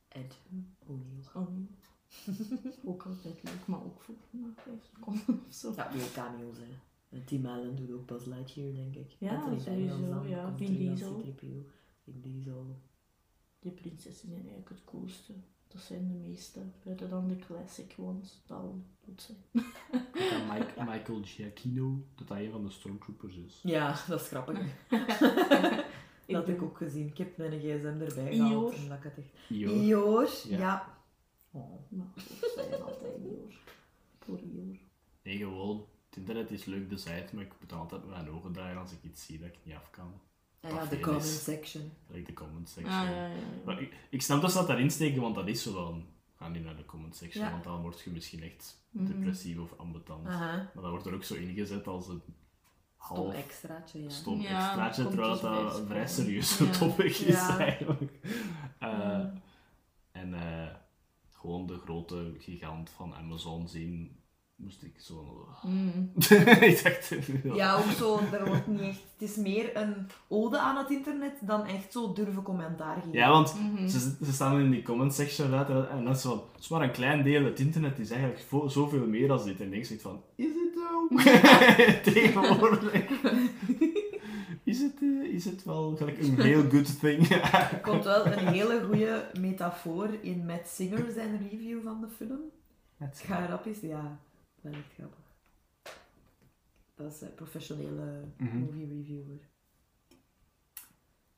[0.09, 0.39] Ed
[0.87, 1.25] O'Neill.
[1.35, 1.69] Oh nee.
[2.85, 5.73] ook altijd leuk, maar ook voor maar vijf seconden of zo.
[5.77, 6.65] Ja, veel cameo's, hè.
[7.09, 9.11] En Tim Allen doet ook Buzz Lightyear, denk ik.
[9.19, 10.57] Ja, Anthony sowieso, ja.
[10.57, 11.19] Vin Diesel.
[11.19, 11.71] C-3PO.
[12.03, 12.83] Vin Diesel.
[13.59, 15.33] Die prinsessen zijn eigenlijk het coolste.
[15.69, 16.61] Dat zijn de meeste.
[16.85, 18.43] Buiten dan de classic ones.
[18.47, 18.83] Dat al
[19.17, 19.39] zijn.
[20.51, 23.61] Mike, Michael Giacchino, dat hij een van de Stormtroopers is.
[23.63, 24.61] Ja, dat is grappig.
[26.27, 27.07] dat heb ik ook gezien.
[27.07, 28.47] Ik heb mijn gsm erbij Ior.
[28.47, 28.75] gehaald.
[28.77, 29.51] Omdat ik het echt...
[29.51, 30.59] Ior, Ja.
[30.59, 30.95] ja.
[31.51, 31.71] Oh.
[31.89, 32.07] Maar
[32.55, 33.53] zijn altijd hoor.
[34.21, 34.77] Voor Ior.
[35.23, 38.79] Nee, gewoon, het internet is leuk de site, maar ik moet altijd mijn ogen draaien
[38.79, 40.13] als ik iets zie dat ik niet af kan.
[40.61, 41.45] En ja, de comment is.
[41.45, 41.93] section.
[42.07, 42.95] Like de comment section.
[42.95, 43.37] Ah, ja, ja, ja.
[43.65, 46.07] Maar ik, ik snap dat ze dat daarin steken, want dat is zo dan.
[46.39, 47.51] Ga niet naar de comment section, Ja.
[47.51, 49.07] want dan word je misschien echt Mhm.
[49.07, 50.23] depressief of ambetant.
[50.25, 52.23] Maar dat wordt er ook zo ingezet als een
[53.07, 54.09] Stom half extraatje, ja.
[54.11, 56.09] stom Ja, extraatje, terwijl dus dat een vrij wel.
[56.09, 56.71] serieus Ja.
[56.71, 57.59] topic is Ja.
[57.59, 58.19] eigenlijk.
[58.79, 59.33] Eh, Ja.
[60.13, 60.75] En eh,
[61.31, 64.21] gewoon de grote gigant van Amazon zien,
[64.57, 65.47] moest ik zo...
[65.63, 66.11] Mm.
[66.71, 67.15] ik dacht...
[67.55, 69.01] Ja, ook zo, er wordt niet echt...
[69.19, 69.95] Het is meer een
[70.29, 73.13] ode aan het internet dan echt zo durven commentaar geven.
[73.13, 73.89] Ja, want Mhm.
[73.89, 76.83] ze, ze staan in die comment section uit en dat is van, het is maar
[76.83, 79.61] een klein deel, het internet is eigenlijk zoveel meer dan dit.
[79.61, 81.09] En ik denk van, is het zo?
[82.13, 82.93] Tegenwoordig.
[84.65, 87.29] Is het, eh, is het wel gelijk een heel good thing?
[87.29, 92.41] Er komt wel een hele goede metafoor in Matt Singer zijn review van de film.
[92.97, 94.19] Het gaat is, ja,
[94.71, 95.19] dat is echt grappig.
[96.95, 98.57] Dat is een professionele Mhm.
[98.59, 99.39] movie reviewer.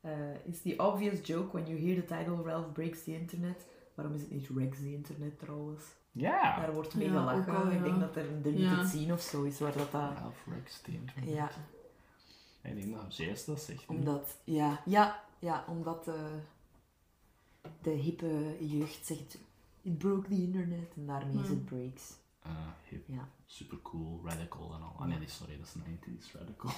[0.05, 3.67] Uh, it's the obvious joke when you hear the title Ralph breaks the internet.
[3.95, 5.85] Waarom is het niet Rex the internet trouwens?
[6.13, 6.61] Ja.
[6.61, 7.73] Daar wordt mee Ja, gelachen.
[7.73, 8.87] Ik denk dat er een deleted Ja.
[8.87, 9.91] scene of zo is waar dat...
[9.93, 11.29] dat Ralph Rex, the internet.
[11.35, 11.51] ja,
[12.63, 13.87] Ik denk dat Zeus dat zegt.
[13.87, 14.37] omdat...
[14.45, 16.15] Ja, ja, ja omdat eh,
[17.83, 19.39] de hippe jeugd zegt...
[19.83, 20.93] It broke the internet.
[20.97, 21.57] En daarmee is Hmm.
[21.57, 22.13] het breaks.
[22.49, 22.55] Eh,
[22.91, 23.29] hip, Ja.
[23.47, 24.95] super cool, radical en al.
[24.99, 26.71] Ah nee, sorry, dat is 90s radical.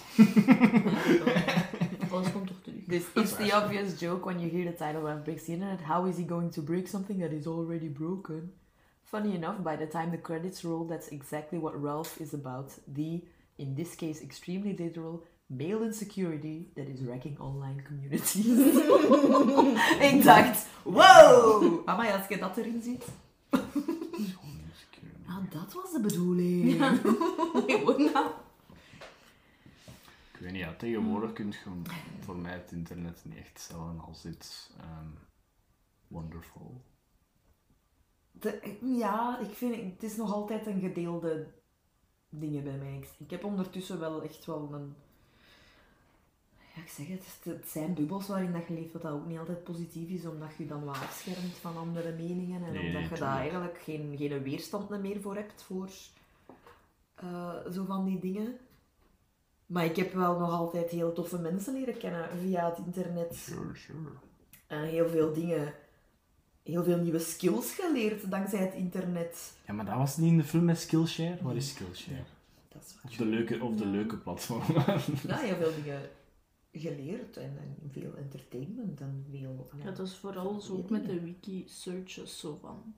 [2.10, 2.84] Alles komt toch terug.
[2.86, 5.80] This is the obvious joke when you hear the title Ralph breaks the internet.
[5.80, 8.52] How is he going to break something that is already broken?
[9.02, 12.72] Funny enough, by the time the credits roll, that's exactly what Ralph is about.
[12.94, 13.22] The,
[13.56, 18.46] in this case extremely literal, male insecurity that is wrecking online communities.
[20.10, 21.82] ik dacht, wow!
[21.86, 23.04] Amai, als je dat erin ziet.
[25.50, 26.78] Dat was de bedoeling.
[28.12, 28.32] Dat.
[30.32, 31.82] Ik weet niet, ja, tegenwoordig kun je
[32.20, 35.08] voor mij het internet niet echt stellen als iets ehm,
[36.08, 36.82] wonderful.
[38.32, 41.52] De- ja, ik vind het is nog altijd een gedeelde
[42.28, 42.96] dingen bij mij.
[42.96, 44.94] Ik, ik heb ondertussen wel echt wel een.
[46.74, 49.38] Ja, ik zeg het, het- zijn bubbels waarin dat je leeft, wat dat ook niet
[49.38, 53.08] altijd positief is, omdat je je dan wat afschermt van andere meningen en Nee, omdat
[53.08, 55.88] je daar eigenlijk geen, geen weerstand meer voor hebt voor
[57.14, 58.56] eh, zo van die dingen.
[59.66, 63.34] Maar ik heb wel nog altijd heel toffe mensen leren kennen via het internet.
[63.36, 63.98] Sure, sure.
[64.66, 65.74] En heel veel dingen,
[66.62, 69.52] heel veel nieuwe skills geleerd dankzij het internet.
[69.66, 71.38] Ja, maar dat was niet in de film met Skillshare?
[71.42, 72.22] Wat is Skillshare?
[72.68, 74.62] Dat is Of de leuke, of de leuke platform.
[75.26, 76.00] Ja, heel veel dingen
[76.72, 79.70] geleerd en, en veel entertainment en veel...
[79.84, 82.94] Ja, dat is vooral zo ook met de wiki-searches zo van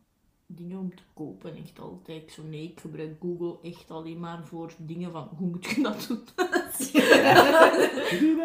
[0.46, 1.56] dingen om te kopen.
[1.56, 2.42] Echt altijd zo.
[2.42, 6.22] Nee, ik gebruik Google echt alleen maar voor dingen van hoe moet je dat doen?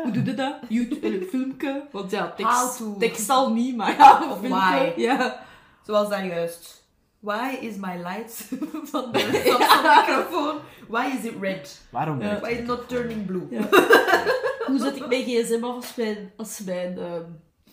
[0.03, 0.55] hoe doe je dat?
[0.69, 1.87] YouTube, een filmpje.
[1.91, 4.93] Want ja, tekst, tekst al niet, maar ja, Of why.
[4.95, 5.45] Ja.
[5.83, 6.85] Zoals dat juist.
[7.19, 8.49] Why is my light
[8.91, 10.57] van de microfoon,
[10.87, 11.81] why is it red?
[11.89, 13.47] Waarom Why is it not turning blue?
[13.49, 13.67] Ja.
[14.67, 17.23] Hoe zet ik mijn gsm af als mijn, als mijn ehm,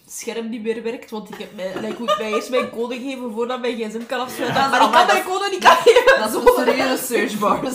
[0.09, 1.11] scherm niet meer werkt?
[1.11, 4.07] Want ik, heb mijn, like, ik moet mij eerst mijn code geven voordat mijn gsm
[4.07, 4.61] kan afsluiten.
[4.63, 6.19] Ja, maar ik kan mijn code niet geven.
[6.19, 7.75] Dat is een serieuze searchbars.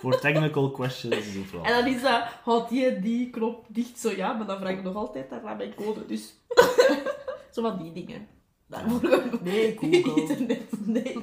[0.00, 1.64] Voor technical questions is het wel.
[1.64, 4.72] En dan is dat, houd die en die knop dicht, zo ja, maar dan vraag
[4.72, 6.34] ik nog altijd daarna mijn code, dus...
[7.52, 8.28] zo van die dingen.
[8.66, 9.00] Daarvoor
[9.42, 10.14] Nee, Google.
[10.20, 11.18] internet, nee.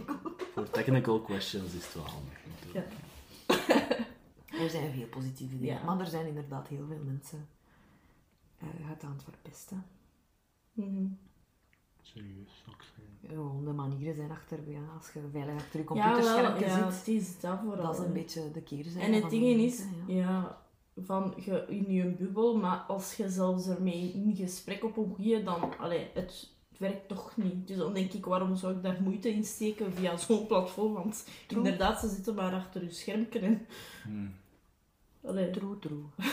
[0.54, 2.40] Voor technical questions is het wel handig.
[2.56, 4.12] natuurlijk.
[4.62, 5.84] Er zijn veel positieve dingen, Ja.
[5.84, 7.48] maar er zijn inderdaad heel veel mensen
[8.58, 9.86] eh, het aan het verpesten.
[10.74, 11.06] Mhm.
[12.02, 13.32] Serieus, ook zijn.
[13.34, 16.92] Gewoon de manieren zijn achter, ja, als je veilig achter je Ja, wel, computerschermpje ja,
[16.92, 17.84] zit, het is dat vooral.
[17.86, 20.14] dat is een beetje de keerzijde En het ding is, ja.
[20.16, 20.62] ja.
[20.98, 25.44] van je in je bubbel, maar als je zelfs ermee in gesprek op een goeie,
[25.44, 27.68] dan, allee, het, het werkt toch niet.
[27.68, 30.94] Dus dan denk ik, waarom zou ik daar moeite in steken via zo'n platform?
[30.94, 33.66] Want inderdaad, ze zitten maar achter je schermpje en,
[34.04, 34.34] Hmm.
[35.26, 36.04] Allee, True, true.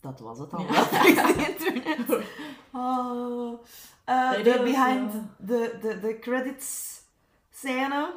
[0.00, 0.60] Dat was het al.
[0.62, 0.72] Ja.
[0.72, 2.26] Dat is de internet.
[2.72, 3.58] Oh.
[4.04, 5.12] Eh, de behind
[5.46, 7.00] the, the, the credits
[7.50, 8.14] scène.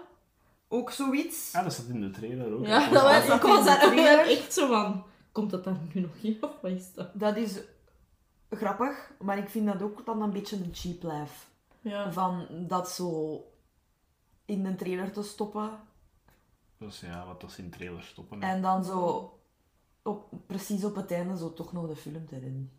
[0.68, 1.51] Ook zoiets.
[1.51, 2.66] Ja, dat zat in de trailer ook.
[2.66, 6.01] Ja, Dat dat was ik was de daar echt zo van, komt dat daar nu
[6.01, 7.10] nog in of wat is dat?
[7.14, 7.60] Dat is
[8.49, 11.34] grappig, maar ik vind dat ook dan een beetje een cheap laugh.
[11.82, 12.12] Ja.
[12.12, 13.39] Van dat zo
[14.45, 15.70] in een trailer te stoppen
[16.78, 18.41] Dus ja, wat als in trailer stoppen.
[18.41, 19.30] en dan zo
[20.06, 22.72] op, precies op het einde zo toch nog de film te redden.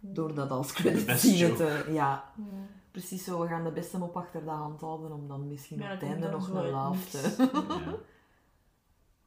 [0.00, 1.56] Door dat als credit best scene joke.
[1.56, 1.92] te...
[1.92, 2.66] Ja, Ja.
[2.90, 3.40] precies zo.
[3.40, 6.08] We gaan de beste mop achter de hand houden om dan misschien Ja, op het
[6.08, 7.10] einde nog een niks.
[7.10, 7.48] te...
[7.52, 7.94] Ja.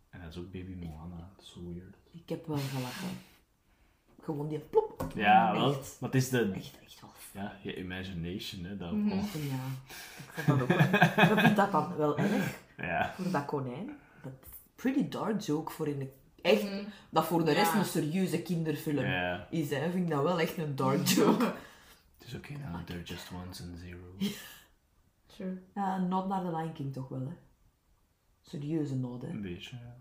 [0.10, 1.16] En dat is ook Baby Moana.
[1.36, 1.96] Dat is zo weird.
[2.12, 3.08] Ik heb wel gelachen.
[4.22, 5.08] Gewoon die plop.
[5.16, 5.70] Ja, wel.
[5.70, 6.52] Echt, Maar het is de...
[6.52, 7.10] echt, echt wel
[7.44, 8.78] Ja, je imagination, hè.
[8.78, 9.12] Dat Mhm.
[9.12, 9.66] oh, Ja,
[10.18, 11.34] ik vond dat ook wel.
[11.36, 13.14] Ik vind dat dan wel erg Ja.
[13.16, 13.98] voor dat konijn.
[14.24, 14.32] Dat
[14.76, 16.10] pretty dark joke voor in de...
[16.46, 16.84] Echt, Mhm.
[17.10, 17.80] dat voor de rest Ja.
[17.80, 19.48] een serieuze kinderfilm Ja.
[19.50, 19.92] is, hè.
[19.92, 21.44] Vind ik dat wel echt een dark joke.
[22.18, 24.36] Het is oké nou, they're just ones and zeros.
[25.28, 25.62] Sure.
[25.76, 27.34] Ja, nod naar de Lion King toch wel, hè.
[28.42, 29.28] Serieuze nod, hè.
[29.28, 29.96] Een beetje, ja.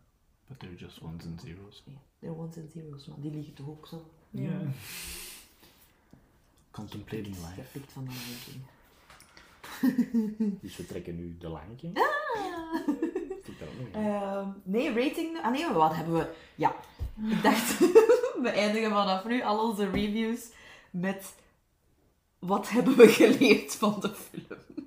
[0.48, 1.82] But they're just ones and zeros.
[1.86, 4.10] Ja, they're ones and zeros, maar die liggen toch ook zo.
[4.30, 4.60] Ja.
[6.70, 7.62] Contemplating life.
[7.62, 8.62] Gepikt van de Lion King.
[10.60, 11.98] Dus we trekken nu de Lion King.
[13.00, 13.03] Zit
[13.92, 15.38] Ehm, nee, rating...
[15.42, 16.34] Ah nee, wat hebben we...
[16.54, 16.74] Ja,
[17.28, 17.78] ik dacht...
[18.42, 20.50] we eindigen vanaf nu al onze reviews
[20.90, 21.34] met...
[22.38, 24.86] Wat hebben we geleerd van de film?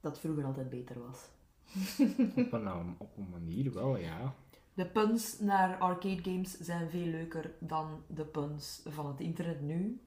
[0.00, 1.18] Dat vroeger altijd beter was.
[2.36, 4.34] Op een, um, op een manier wel, ja.
[4.74, 10.00] De puns naar arcade games zijn veel leuker dan de puns van het internet nu.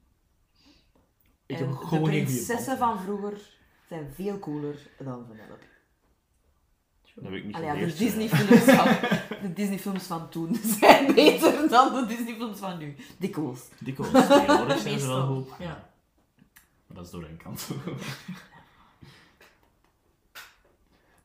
[1.45, 5.70] Ik en heb de prinsessen van vroeger zijn veel cooler dan Vanellope.
[7.16, 7.93] Dat heb ik niet Allee, ja, de.
[7.95, 8.86] Disney-films van,
[9.47, 12.95] de Disney-films van toen zijn beter dan de Disney-films van nu.
[13.18, 13.59] Dikwijls.
[13.80, 15.66] Dikwijls, tegenwoordig zijn ze wel Meestal, goed.
[15.66, 15.89] ja.
[16.88, 17.70] Maar dat is door een kant.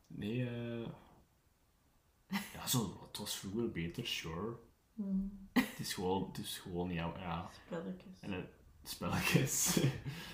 [0.07, 0.87] nee, eh...
[2.55, 4.57] Ja, zo, het was vroeger beter, sure.
[4.95, 5.17] Mhm.
[5.53, 7.51] Het is gewoon, het is gewoon ja, ja.
[7.67, 8.21] Spelletjes.
[8.21, 8.47] En het,
[8.85, 9.77] spelletjes.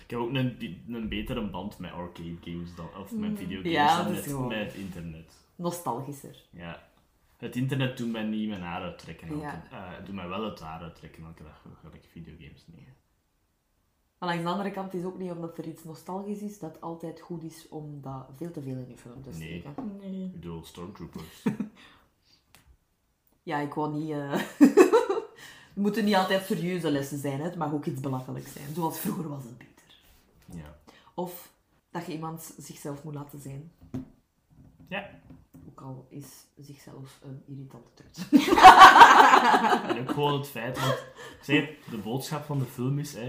[0.04, 3.36] ik heb ook een, een betere band met arcade games dan, of met Mm.
[3.36, 5.32] videogames Ja, dan met, gewoon- met het internet.
[5.62, 6.44] Nostalgischer.
[6.50, 6.82] Ja.
[7.36, 9.28] Het internet doet mij niet mijn haar uittrekken.
[9.28, 9.64] elke- Ja.
[9.70, 12.86] eh, doet mij wel het haar uittrekken elke dag, gelijk videogames niet.
[14.18, 16.80] Maar langs de andere kant is ook niet omdat er iets nostalgisch is, dat het
[16.82, 19.74] altijd goed is om dat veel te veel in je film te steken.
[20.00, 20.24] Nee.
[20.24, 21.42] Ik bedoel, Stormtroopers.
[23.42, 24.10] Ja, ik wou niet...
[24.10, 27.44] eh, Het moeten niet altijd serieuze lessen zijn, hè.
[27.44, 28.74] het mag ook iets belachelijks zijn.
[28.74, 29.94] Zoals vroeger was het beter.
[30.46, 30.78] ja.
[31.14, 31.52] Of
[31.90, 33.72] dat je iemand zichzelf moet laten zijn.
[34.88, 35.10] Ja.
[35.72, 38.28] Ook al is zichzelf een irritante trut.
[39.88, 43.28] En ook gewoon het feit, want ik zeg de boodschap van de film is, hè,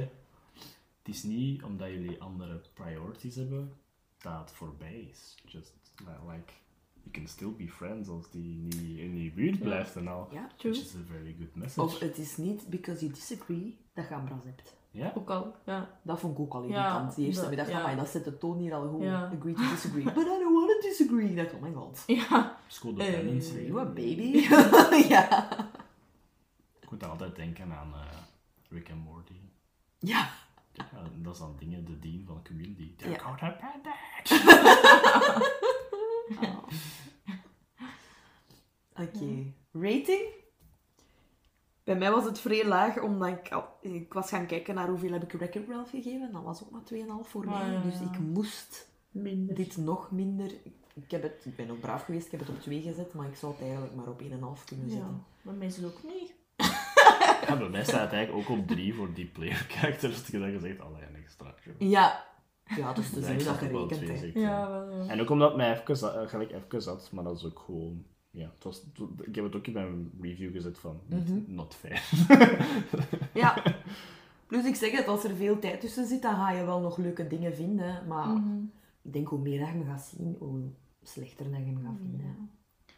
[1.03, 3.73] het is niet omdat jullie andere priorities hebben,
[4.17, 5.35] dat het voorbij is.
[5.45, 6.53] Just uh, like,
[6.93, 10.27] you can still be friends als die niet in je buurt blijft en al.
[10.31, 10.49] Ja.
[10.57, 10.71] True.
[10.71, 11.81] Which is a very good message.
[11.81, 14.73] Of het is niet because you disagree dat je ambras hebt.
[14.93, 15.11] Ja?
[15.15, 15.89] Ook al, ja.
[16.01, 17.15] Dat vond ik ook al irritant.
[17.15, 17.83] Die eerste dat- middag van ja.
[17.85, 19.03] mij, dat zet de toon hier al goed.
[19.03, 19.31] Ja.
[19.37, 20.03] Agree to disagree.
[20.13, 21.29] But I don't want to disagree.
[21.29, 22.03] Ik dacht, oh my god.
[22.07, 22.57] Ja.
[22.79, 23.59] Codependency.
[23.59, 24.47] You a baby?
[25.13, 25.49] ja.
[26.79, 27.99] Ik moet dan altijd denken aan eh,
[28.69, 29.39] Rick and Morty.
[29.99, 30.29] Ja.
[30.71, 30.85] Ja,
[31.21, 32.95] dat is dan dingen, de dean van de community.
[32.95, 33.37] They're Ja.
[36.41, 36.63] Oh.
[38.99, 39.53] Oké.
[39.71, 40.21] Rating?
[41.83, 45.11] Bij mij was het vrij laag, omdat ik, al- ik was gaan kijken naar hoeveel
[45.11, 46.31] heb ik Wreck-It Ralph gegeven.
[46.31, 47.71] Dat was ook maar 2,5 voor Ah, mij.
[47.71, 49.55] ja, Dus ik moest Minder.
[49.55, 50.51] dit nog minder...
[50.95, 53.27] Ik, heb het, ik ben ook braaf geweest, ik heb het op 2 gezet, maar
[53.27, 54.91] ik zou het eigenlijk maar op 1,5 kunnen Ja.
[54.93, 55.23] zetten.
[55.41, 56.33] Maar mij is het ook niet.
[57.47, 60.17] Ja, bij mij staat het eigenlijk ook op drie voor die player characters.
[60.17, 61.53] Dat je dan gezegd, alleen extra.
[61.77, 62.25] Ja.
[62.75, 64.33] Ja, dus te Ja, zien ik dat ook wel gerekend.
[64.33, 64.91] Ja, wel.
[65.03, 65.07] ja.
[65.07, 68.05] En ook omdat mij even, eh, gelijk even zat, maar dat is ook gewoon...
[68.35, 68.83] Ja, het was,
[69.21, 71.41] ik heb het ook in mijn review gezet van, Mhm.
[71.47, 72.03] not fair.
[73.33, 73.63] Ja.
[74.47, 76.97] Plus ik zeg het, als er veel tijd tussen zit, dan ga je wel nog
[76.97, 78.07] leuke dingen vinden.
[78.07, 78.63] Maar Mhm.
[79.01, 80.61] ik denk hoe meer dat je hem gaat zien, hoe
[81.03, 82.25] slechter dat je hem gaat vinden.
[82.25, 82.35] Ja.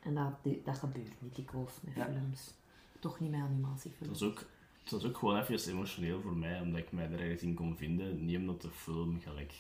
[0.04, 2.06] En dat, dat gebeurt niet dikwijls met Ja.
[2.06, 2.54] films.
[3.00, 4.20] Toch niet met Het animatiefilms.
[4.20, 4.44] was, ook,
[4.82, 7.78] het was ook gewoon even emotioneel voor mij, omdat ik mij er ergens in kon
[7.78, 8.26] vinden.
[8.26, 9.54] Niet omdat de film gelijk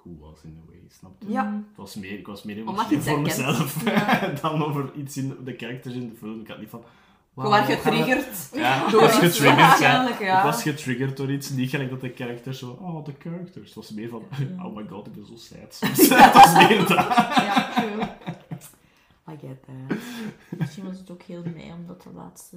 [0.00, 1.30] goed was in a way, snap je?
[1.32, 1.52] Ja.
[1.68, 3.74] Het was meer, ik was meer emotioneel voor mezelf
[4.42, 6.40] dan over iets in de characters in de film.
[6.40, 6.84] Ik had niet van...
[7.34, 8.50] We gaan- getriggerd.
[8.52, 9.78] Ja, Door was iets getriggerd.
[9.78, 10.38] Ja.
[10.38, 13.66] Ik was getriggerd door iets, niet gelijk dat de characters zo, oh, de characters.
[13.66, 14.22] Het was meer van,
[14.58, 15.80] oh my god, ik ben zo sad.
[16.18, 17.06] Het was meer dat.
[17.06, 18.02] Ja, true.
[19.34, 19.98] I get that.
[20.58, 22.56] Misschien was het ook heel mij, omdat de laatste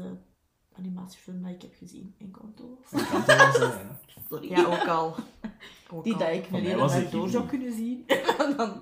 [0.77, 3.79] animatiefilm dat ik heb gezien Encanto was, eh,
[4.29, 4.49] Sorry.
[4.49, 5.15] Ja, ook al.
[5.91, 6.19] Ook Die al.
[6.19, 7.31] dat ik Van mij was het door Ghibli.
[7.31, 8.03] zou kunnen zien.
[8.39, 8.81] En dan...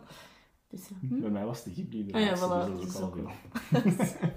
[0.69, 0.95] Dus ja.
[1.07, 1.19] Hm?
[1.19, 3.31] Bij mij was de Ghibli de Ah ja, laatste, voilà, dus dat is ook al.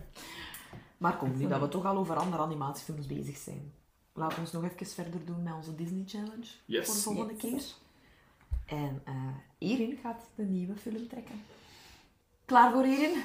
[0.98, 3.72] Maar kom, nu dat we toch al over andere animatiefilms bezig zijn.
[4.12, 6.46] Laten we ons nog even verder doen met onze Disney Challenge.
[6.64, 6.86] Yes.
[6.86, 7.40] Voor de volgende Yes.
[8.66, 8.78] keer.
[8.78, 9.14] En eh
[9.58, 11.34] Erin gaat de nieuwe film trekken.
[12.44, 13.22] Klaar voor Erin?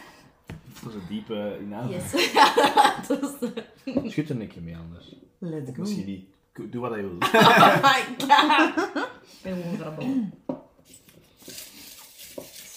[0.80, 2.04] Het was een diepe inademing.
[2.12, 2.34] Yes.
[3.08, 4.12] dat is...
[4.12, 5.06] Schud er een keer mee anders.
[5.38, 5.82] Let's go.
[5.82, 6.26] Misschien niet.
[6.72, 7.18] Doe wat je wil.
[7.42, 8.88] Oh my god.
[9.24, 10.30] Ik ben gewoon grabbel.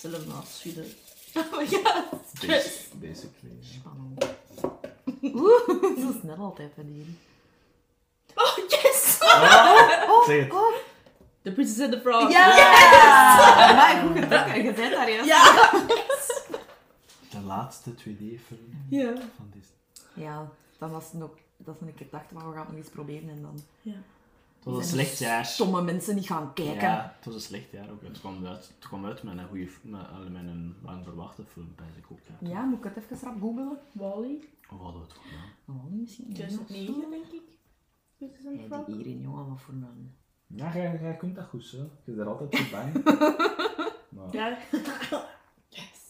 [0.01, 0.85] Zullen we afschudden?
[1.35, 2.05] Oh my god.
[2.37, 2.67] Stress.
[2.67, 3.57] Basic- Basically.
[3.61, 3.67] ja.
[3.81, 4.25] Spannend.
[5.35, 7.19] Oeh, zo snel altijd van Erin.
[8.35, 9.19] Oh, yes!
[10.27, 10.51] Zeg het.
[11.43, 12.31] The Princess and the Frog.
[12.33, 12.47] Ja!
[13.75, 15.27] Maar goed getrokken, je bent daar juist.
[15.29, 15.71] Ja!
[17.43, 19.15] De laatste 2D-film Ja.
[19.37, 19.77] van Disney.
[20.27, 21.31] Ja, dan was het nog...
[21.57, 23.59] Dat is een keer dacht, maar we gaan het nog eens proberen en dan...
[23.83, 23.93] Ja.
[23.93, 25.47] Het was een slecht jaar.
[25.47, 26.89] Stomme mensen niet gaan kijken.
[26.89, 28.03] Ja, het was een slecht jaar ook.
[28.03, 31.73] Het kwam uit, het kwam uit met een goede, met, met een lang verwachte film,
[31.77, 32.19] bij ik ook.
[32.41, 32.49] Ja.
[32.49, 33.79] Ja, moet ik het even rap googelen?
[33.93, 34.39] Wally.
[34.71, 35.77] Of hadden we het gedaan?
[35.77, 36.33] Oh, misschien.
[36.35, 37.43] 2009, denk ik.
[38.17, 40.15] Ja, die Erin, jongen, wat voor een...
[40.47, 41.77] Ja, jij, jij kunt dat goed, zo.
[41.77, 42.93] Je bent er altijd goed bij.
[44.09, 44.59] maar Ja.
[45.69, 46.01] yes.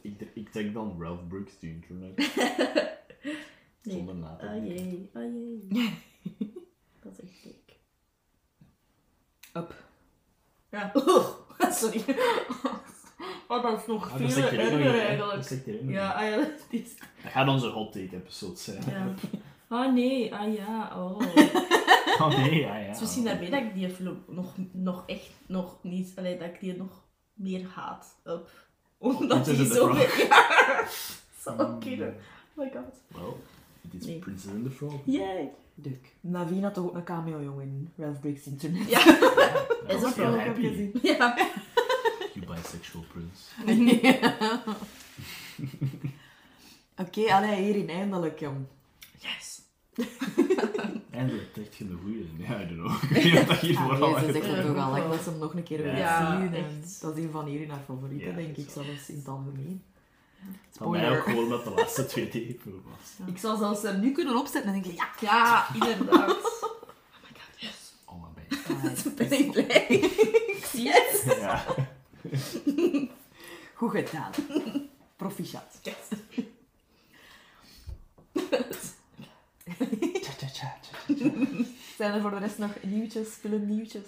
[0.00, 2.20] ik, ik denk dan Ralph Brooks, The Internet.
[3.84, 3.96] Nee.
[3.96, 4.74] Zonder na te Ah denken.
[4.74, 5.94] jee, ah jee.
[7.02, 7.78] Dat is echt leuk.
[9.52, 9.74] Up.
[10.70, 10.92] Ja.
[11.80, 12.04] Sorry.
[13.48, 15.90] Oh, dat is nog Ah, veel in, erger eigenlijk.
[15.90, 16.96] Ja, ah ja, dat is...
[17.22, 18.82] Dat gaat onze hot take episode zijn.
[18.86, 19.14] Ja.
[19.68, 21.20] Ah nee, ah ja, oh.
[22.20, 22.86] Oh nee, ja, ja.
[22.86, 26.60] Het is misschien daarmee dat ik die nog, nog echt nog niet, allee, dat ik
[26.60, 28.20] die nog meer haat.
[28.24, 28.50] Up.
[29.02, 29.96] Omdat the zo Frog.
[29.96, 30.26] weer...
[30.28, 30.86] Ja,
[31.42, 32.16] zou kunnen.
[32.54, 32.94] Oh my god.
[33.08, 33.40] Wel,
[33.82, 34.18] het is Nee.
[34.18, 35.00] Princess and the Frog.
[35.04, 35.50] Yay.
[35.74, 36.14] Duk.
[36.20, 38.88] Naveen had toch ook een cameo, jongen, in Ralph Breaks Internet.
[38.88, 39.06] Ja.
[39.94, 40.60] Is dat wel happy.
[40.68, 40.92] gezien?
[41.02, 41.36] Ja.
[42.34, 43.42] You bisexual prince.
[46.96, 48.66] Oké, allee, Erin, eindelijk, jong.
[49.18, 49.60] Yes.
[51.12, 52.30] Eindelijk trekt je een goeie.
[52.36, 53.02] Ja, I don't know.
[53.02, 54.32] Ik weet niet wat dat hier Ja, vooral nee, ze is.
[54.32, 55.10] zegt Ja, het toch al, ook ik wel.
[55.10, 56.54] wil ze hem nog een keer willen Ja, zien.
[56.54, 57.00] En echt.
[57.00, 59.28] dat is een van hier haar favorieten, Ja, denk dat ik, is zelfs in het
[59.28, 59.82] algemeen.
[60.70, 61.22] Van mij ook Spoiler.
[61.22, 63.26] gewoon met de laatste twee D-film was.
[63.34, 66.30] Ik zou zelfs hem nu kunnen opzetten en denk ik, ja, Ja, inderdaad.
[66.62, 67.94] Oh my god, yes.
[68.04, 68.58] Oh, maar bij.
[68.76, 70.10] ah, Ben ik blij.
[70.88, 71.24] yes.
[71.24, 71.64] Ja.
[73.74, 74.30] Goed gedaan.
[75.16, 75.80] Proficiat.
[75.82, 76.20] Yes.
[80.62, 81.64] Tja, tja, tja, tja, tja.
[81.96, 84.02] Zijn er voor de rest nog nieuwtjes, filmnieuwtjes,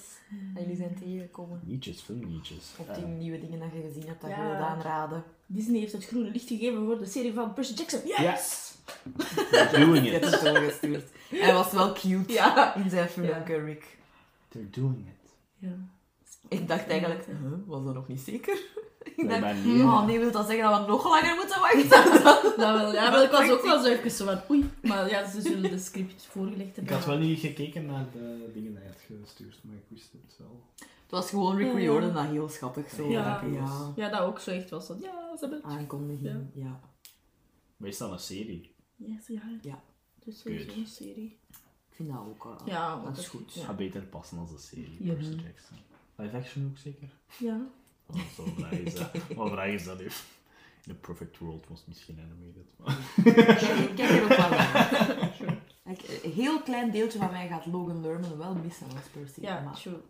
[0.54, 1.60] dat jullie zijn tegengekomen?
[1.64, 2.72] Nietjes, filmnietjes.
[2.78, 2.94] Of Ja.
[2.94, 5.24] die nieuwe dingen dat je gezien hebt, dat je wilt aanraden?
[5.46, 8.00] Disney heeft het groene licht gegeven voor de serie van Percy Jackson.
[8.04, 8.74] Yes!
[9.50, 10.30] They're doing it.
[10.30, 11.10] het doorgestuurd.
[11.28, 12.74] Hij was wel cute Ja.
[12.74, 13.62] in zijn filmpje, Ja.
[13.64, 13.96] Rick.
[14.48, 15.30] They're doing it.
[15.58, 15.74] Ja.
[16.48, 17.34] Ik dacht eigenlijk, huh,
[17.66, 18.58] was dat nog niet zeker?
[19.04, 19.82] Ik dacht, Blijkbaar niet.
[19.82, 22.22] oh nee, wil dat zeggen dat we nog langer moeten wachten?
[22.62, 24.70] Dat wel, ja, maar ik was ook wel zo even zo van oei.
[24.82, 26.94] Maar ja, ze zullen de script voorgelegd Ik hebben.
[26.94, 30.36] had wel niet gekeken naar de dingen die je had gestuurd, maar ik wist het
[30.38, 30.62] wel.
[30.76, 31.74] Het was gewoon Rick Ja.
[31.78, 33.08] Riordan dat heel schattig zo.
[33.10, 33.42] Ja.
[33.52, 33.92] ja.
[33.96, 34.86] Ja, dat ook zo echt was.
[34.86, 35.70] Van, ja, ze hebben het.
[35.78, 36.80] Aankondiging, ja.
[37.76, 38.74] Maar is dat een serie?
[38.96, 39.42] Yes, ja.
[39.62, 39.82] Ja.
[40.24, 41.38] Dus sowieso een serie.
[41.88, 42.58] Ik vind dat ook wel.
[42.64, 43.44] Ja, dat is goed.
[43.44, 43.64] Het Ja.
[43.64, 45.12] gaat beter passen als een serie, Ja.
[45.12, 45.76] Percy Jackson.
[46.16, 47.08] Live action ook zeker?
[47.38, 47.60] Ja.
[48.06, 49.10] Oh, zo vraag is dat.
[49.34, 50.24] Wat vraag is dat even?
[50.86, 52.72] In a perfect world was misschien animated.
[52.76, 52.98] Maar...
[53.86, 55.32] Ik kijk er ook wel naar.
[56.22, 59.40] Een heel klein deeltje van mij gaat Logan Lerman wel missen als Percy.
[59.40, 60.00] Ja, maar true.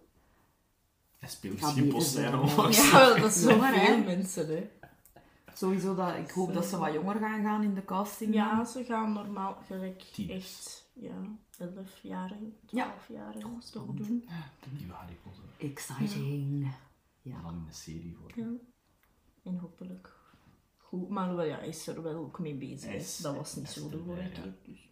[1.19, 2.39] Hij speelt misschien zijn.
[2.39, 2.91] onlangs.
[2.91, 3.85] Ja, dat is zo Jonger, hè?
[3.87, 4.71] veel mensen, hè.
[5.55, 8.35] sowieso dat ik hoop dat ze wat jonger gaan gaan in de casting.
[8.35, 11.13] Ja, ze gaan normaal gelijk echt, ja,
[11.59, 12.41] 11 jaar, 12
[12.71, 12.89] Ja.
[13.15, 13.33] jaar
[13.73, 14.25] toch doen.
[14.61, 15.43] De nieuwe Harry Potter.
[15.59, 16.73] Exciting.
[17.25, 17.43] Ja.
[17.43, 18.33] dan in de serie voor.
[18.35, 18.51] Ja.
[19.43, 20.13] En hopelijk
[20.77, 21.09] goed.
[21.09, 22.93] Maar wel, ja, hij is er wel ook mee bezig.
[22.95, 24.55] Is- dat was niet zo de vorige keer.
[24.65, 24.89] Dus.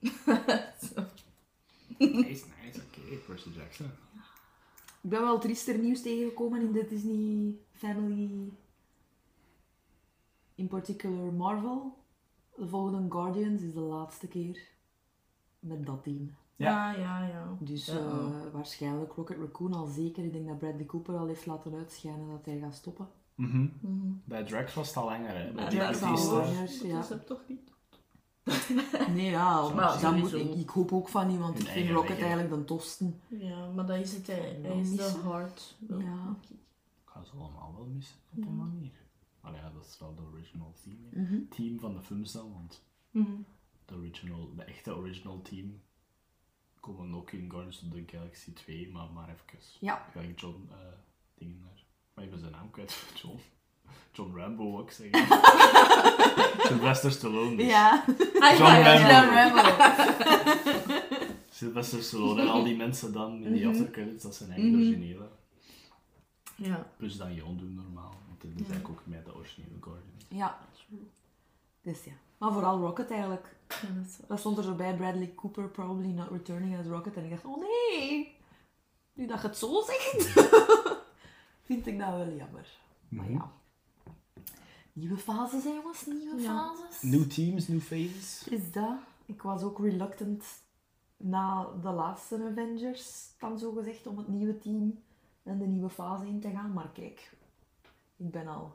[1.98, 3.16] Nice, nice, oké.
[3.26, 3.86] Percy Jackson.
[5.02, 8.52] Ik ben wel triester nieuws tegengekomen in de Disney Family.
[10.54, 12.04] In particular Marvel.
[12.56, 14.68] De volgende Guardians is de laatste keer
[15.58, 16.36] met dat team.
[16.56, 16.92] Ja.
[16.92, 17.56] Ja, ja, ja.
[17.60, 20.24] Dus eh, waarschijnlijk Rocket Raccoon al zeker.
[20.24, 23.08] Ik denk dat Bradley Cooper al heeft laten uitschijnen dat hij gaat stoppen.
[23.34, 23.66] Mhm.
[23.80, 24.12] Mhm.
[24.24, 25.52] Bij Drax was het al langer, hè?
[25.52, 26.60] Bij dat dat is al ja.
[26.60, 26.98] Dat ja.
[26.98, 27.70] is hem toch niet.
[29.14, 31.90] Nee, ja, Maar dat moet, ik, ik hoop ook van niet, want Hun ik vind
[31.90, 33.20] Rocket eigenlijk de tosten.
[33.28, 34.26] Ja, maar dat is het.
[34.26, 35.76] Hij, hij is hard.
[35.88, 36.36] Ja.
[36.50, 36.56] ik.
[37.04, 38.92] Ga ze allemaal wel missen op een manier.
[39.40, 41.24] Maar ja, dat is wel de original team.
[41.24, 41.38] Mhm.
[41.48, 43.30] Team van de films dan, want Mhm.
[43.84, 45.80] de, original, de echte original team
[46.82, 49.58] komen ook in Guardians of the Galaxy 2, maar maar even.
[49.80, 50.06] Ja.
[50.12, 50.76] Ga ik John eh
[51.34, 51.84] dingen naar.
[52.14, 53.02] Maar ik ben zijn naam kwijt.
[53.14, 53.38] John.
[54.12, 55.26] John Rambo ik zeggen.
[56.68, 57.56] Sylvester Stallone.
[57.56, 57.66] Dus.
[57.66, 58.04] Ja.
[58.38, 59.56] Ah, John Rambo.
[59.56, 59.94] ja.
[61.50, 63.70] Sylvester Stallone en al die mensen dan in die Mhm.
[63.70, 65.28] aftercredits, dat zijn eigenlijk de originele.
[66.56, 66.86] Ja.
[66.96, 68.64] Plus dan Jon doen normaal, want dat is Ja.
[68.72, 70.24] eigenlijk ook met de originele Guardians.
[70.28, 70.58] ja,
[71.82, 72.12] dus ja.
[72.42, 73.56] Maar vooral Rocket eigenlijk.
[73.68, 73.88] Ja,
[74.26, 77.16] dat stond er zo bij Bradley Cooper, probably not returning as Rocket.
[77.16, 78.36] En ik dacht, oh nee,
[79.12, 80.32] nu dat je het zo zegt,
[81.68, 82.78] vind ik dat wel jammer.
[83.08, 83.32] Maar Mhm.
[83.34, 83.52] ja.
[84.92, 86.72] Nieuwe fases, hè, jongens, nieuwe Ja.
[86.74, 87.02] fases.
[87.02, 88.48] New teams, new phases.
[88.48, 88.96] Is dat?
[89.26, 90.44] Ik was ook reluctant
[91.16, 94.98] na de laatste Avengers, dan zo gezegd, om het nieuwe team
[95.42, 96.72] en de nieuwe fase in te gaan.
[96.72, 97.32] Maar kijk,
[98.16, 98.72] ik ben al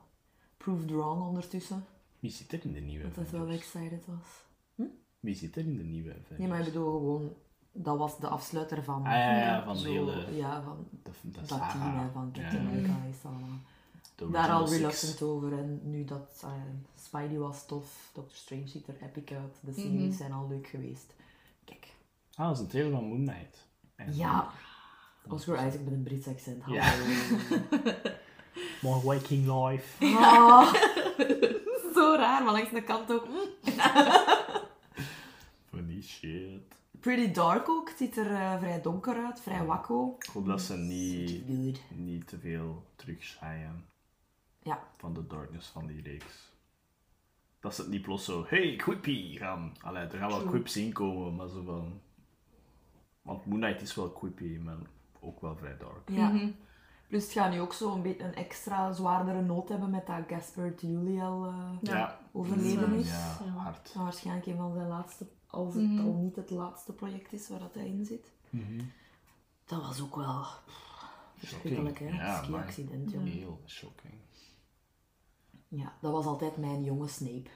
[0.58, 1.86] proved wrong ondertussen.
[2.28, 4.88] Wie zit er in de nieuwe Dat het wel excited was.
[5.20, 6.38] Wie zit er in de nieuwe Avengers?
[6.40, 7.34] Nee, maar ik bedoel gewoon,
[7.72, 9.06] dat was de afsluiter van...
[9.06, 10.36] Ah ja, ja, van de hele...
[10.36, 11.72] Ja, van de- de dat saga.
[11.72, 14.32] team hè, van Captain Ja, America is dat allemaal.
[14.32, 15.58] Daar al reluctant over.
[15.58, 16.52] En nu dat eh,
[16.96, 20.12] Spidey was tof, Doctor Strange ziet er epic uit, de series Mhm.
[20.12, 21.14] zijn al leuk geweest.
[21.66, 21.88] Kijk,
[22.36, 23.68] Ah, dat is een trailer van Moon Knight.
[23.96, 24.52] En ja,
[25.28, 26.64] Oscar Isaac met een Brits accent.
[26.68, 26.94] Ja.
[28.82, 30.06] More Waking Life.
[30.06, 30.74] Ah,
[32.08, 33.28] zo raar, maar langs de kant ook.
[33.28, 33.40] mm.
[35.70, 36.76] Funny shit.
[37.00, 40.16] Pretty dark ook, het ziet er eh, vrij donker uit, vrij wakko.
[40.20, 41.80] Ik hoop dat ze niet, Good.
[41.98, 43.86] niet te veel terugschaaien
[44.64, 46.52] Ja, van de darkness van die reeks.
[47.60, 49.74] Dat ze het niet plots zo, hey, quippy gaan.
[49.82, 50.50] Allee, er gaan wel True.
[50.52, 52.02] quips inkomen, maar zo van...
[53.22, 54.78] Want Moon Knight is wel quippy, maar
[55.20, 56.10] ook wel vrij dark.
[56.10, 56.30] ja.
[56.30, 56.50] Mhm.
[57.08, 60.24] Plus het gaat nu ook zo een beetje een extra zwaardere noot hebben met dat
[60.28, 62.20] Gaspard Juliel eh, Ja.
[62.32, 63.10] overleden Mm, is.
[63.10, 63.94] Ja, hard.
[63.94, 66.06] Dat waarschijnlijk een van zijn laatste, als het Mhm.
[66.06, 68.32] al niet het laatste project is waar dat hij in zit.
[68.50, 68.82] Mhm.
[69.66, 70.44] Dat was ook wel
[71.36, 72.06] verschrikkelijk, hè?
[72.06, 72.22] Shocking.
[72.28, 73.24] Ja, Ski maar- accident, joh.
[73.24, 74.14] Heel shocking.
[75.68, 77.50] Ja, dat was altijd mijn jonge Snape.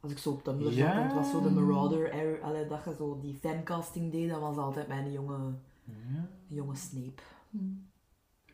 [0.00, 0.92] Als ik zo op Tumblr Ja.
[0.94, 4.40] zat, het was zo de Marauder era, allee, dat je zo die fancasting deed, dat
[4.40, 6.28] was altijd mijn jonge, Ja.
[6.46, 7.22] jonge Snape.
[7.52, 7.60] Er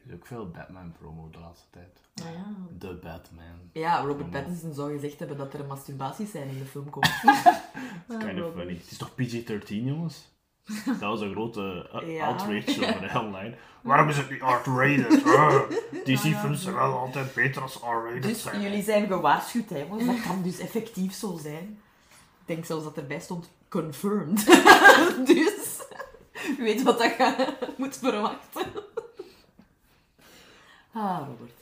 [0.08, 2.00] is ook veel Batman-promo de laatste tijd.
[2.14, 2.44] Nou ja.
[2.78, 3.70] The Batman.
[3.72, 7.06] Ja, Robert Pattinson zou gezegd hebben dat er een masturbatiescène in de film komt.
[8.08, 8.72] It's kind of funny.
[8.72, 10.36] Het is toch PG-13, jongens?
[10.86, 12.26] Dat was een grote uh, Ja.
[12.26, 13.56] outrage over de online.
[13.80, 15.24] Waarom is het niet R-rated?
[15.26, 15.60] Uh,
[16.04, 18.60] DC-films zijn wel altijd beter als R-rated Dus zijn.
[18.60, 20.06] jullie zijn gewaarschuwd, hè, jongens.
[20.06, 21.80] Dat kan dus effectief zo zijn.
[22.40, 24.46] Ik denk zelfs dat erbij stond confirmed.
[25.26, 25.82] dus
[26.58, 28.62] weet wat dat je moet verwachten.
[30.98, 31.52] Ah, Robert.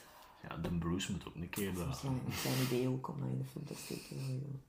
[0.49, 3.29] Ja, de Bruce moet ook een keer Dat is zijn, zijn idee ook om dat
[3.29, 4.61] in de film te steken.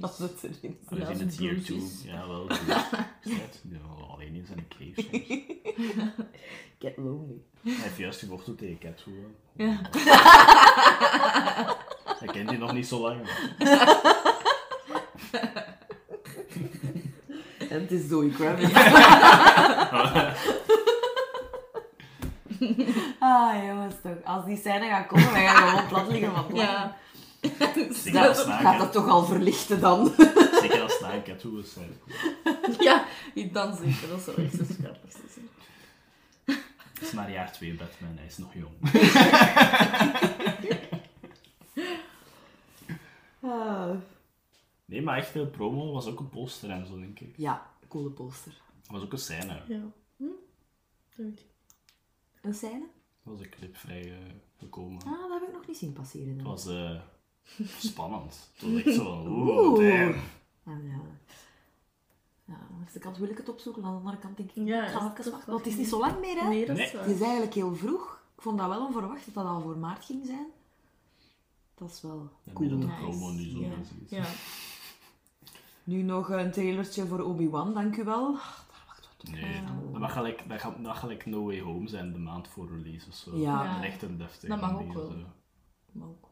[0.00, 0.30] Als is...
[0.30, 1.82] het erin We Ja, zien als het hier toe.
[2.12, 2.48] Ja, wel.
[4.10, 5.26] Alleen in zijn cave soms.
[6.78, 7.42] Get lonely.
[7.62, 9.34] Hij heeft juist gevochten tegen Catwoman.
[9.52, 9.80] Ja.
[12.18, 13.20] Hij kent die nog niet zo lang.
[17.68, 18.74] En het is Zoe Kravitz.
[23.18, 24.15] ah, jongens, toch.
[24.26, 26.56] Als die scène gaat komen, dan gaan we gewoon plat liggen van het.
[26.56, 26.96] Ja.
[28.02, 30.14] Zeker Dat gaat dat toch al verlichten dan?
[30.60, 31.90] Zeker als na een Catwoman zijn.
[32.78, 33.04] ja,
[33.52, 34.08] dan zeker.
[34.08, 35.48] Dat zou echt het grappigste zijn.
[36.94, 38.74] Het is maar jaar 2 Batman, hij is nog jong.
[43.40, 43.90] Ah.
[44.84, 47.34] Nee, maar echt veel promo was ook een poster en zo, denk ik.
[47.36, 48.52] Ja, coole poster.
[48.82, 49.62] Het was ook een scène.
[49.68, 49.80] Ja.
[50.16, 50.24] Hm?
[52.42, 52.86] Een scène?
[53.26, 54.18] Was een clip vrij eh,
[54.58, 55.02] gekomen.
[55.02, 56.28] Ah, dat heb ik nog niet zien passeren.
[56.28, 56.46] Het dan.
[56.46, 57.00] was eh,
[57.78, 58.50] spannend.
[58.54, 59.78] Het was echt zo van, oeh, Oeh.
[59.78, 60.14] damn.
[60.64, 61.00] Ah, ja.
[62.44, 64.66] Ja, aan de eerste kant wil ik het opzoeken, aan de andere kant denk ik,
[64.66, 65.32] Ja, ik ga is even toch wachten.
[65.32, 66.48] wel Want het is niet zo lang meer, hè?
[66.48, 67.02] Nee, dat is Nee.
[67.02, 68.20] Het is eigenlijk heel vroeg.
[68.36, 70.46] Ik vond dat wel onverwacht dat dat al voor maart ging zijn.
[71.74, 72.68] Dat is wel Ja, cool.
[72.68, 72.98] dat de Nice.
[73.00, 73.68] promo nu zo Ja.
[74.08, 74.24] Ja.
[75.84, 78.36] Nu nog een trailertje voor Obi-Wan, dank u wel.
[79.30, 79.60] Nee,
[79.92, 82.68] dat mag, gelijk, dat, gaat, dat mag gelijk No Way Home zijn de maand voor
[82.68, 83.36] release of zo.
[83.36, 83.64] Ja.
[83.64, 83.84] Ja.
[83.84, 84.48] Echt een deftig.
[84.48, 85.12] Dat mag ook wel.
[86.02, 86.28] ook.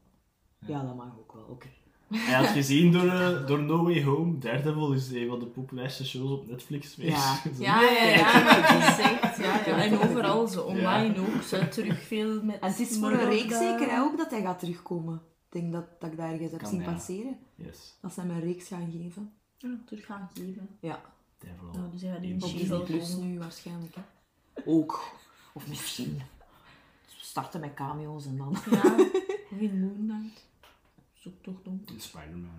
[0.59, 1.69] Ja, dat mag ook wel, oké.
[2.09, 4.39] Hij had gezien door, eh, door No Way Home.
[4.39, 7.17] Daredevil is een van de populairste shows op Netflix geweest.
[7.17, 7.41] Ja.
[7.59, 8.17] Ja, ja, ja,
[9.39, 9.83] ja, ja.
[9.83, 12.61] En overal, zo online ook, zo terug veel met...
[12.61, 15.15] En het is voor een reeks zeker hè, ook dat hij gaat terugkomen.
[15.51, 16.93] Ik denk dat, dat ik daar ergens heb Kan, zien ja.
[16.93, 17.39] passeren.
[17.55, 17.99] Yes.
[18.01, 19.33] Dat ze hem een reeks gaan geven.
[19.59, 20.69] Ja, terug gaan geven.
[20.81, 21.01] Ja,
[21.45, 21.71] Devil.
[21.73, 23.95] Nou, dus Disney She-Hulk Plus nu waarschijnlijk.
[23.95, 24.03] Hè.
[24.65, 25.13] Ook.
[25.53, 26.21] Of misschien.
[27.07, 28.57] Starten met cameo's en dan...
[28.71, 28.83] Ja,
[29.53, 30.47] of in Moon Knight.
[31.13, 31.83] Zoek toch dom.
[31.87, 32.51] In Spider-Man.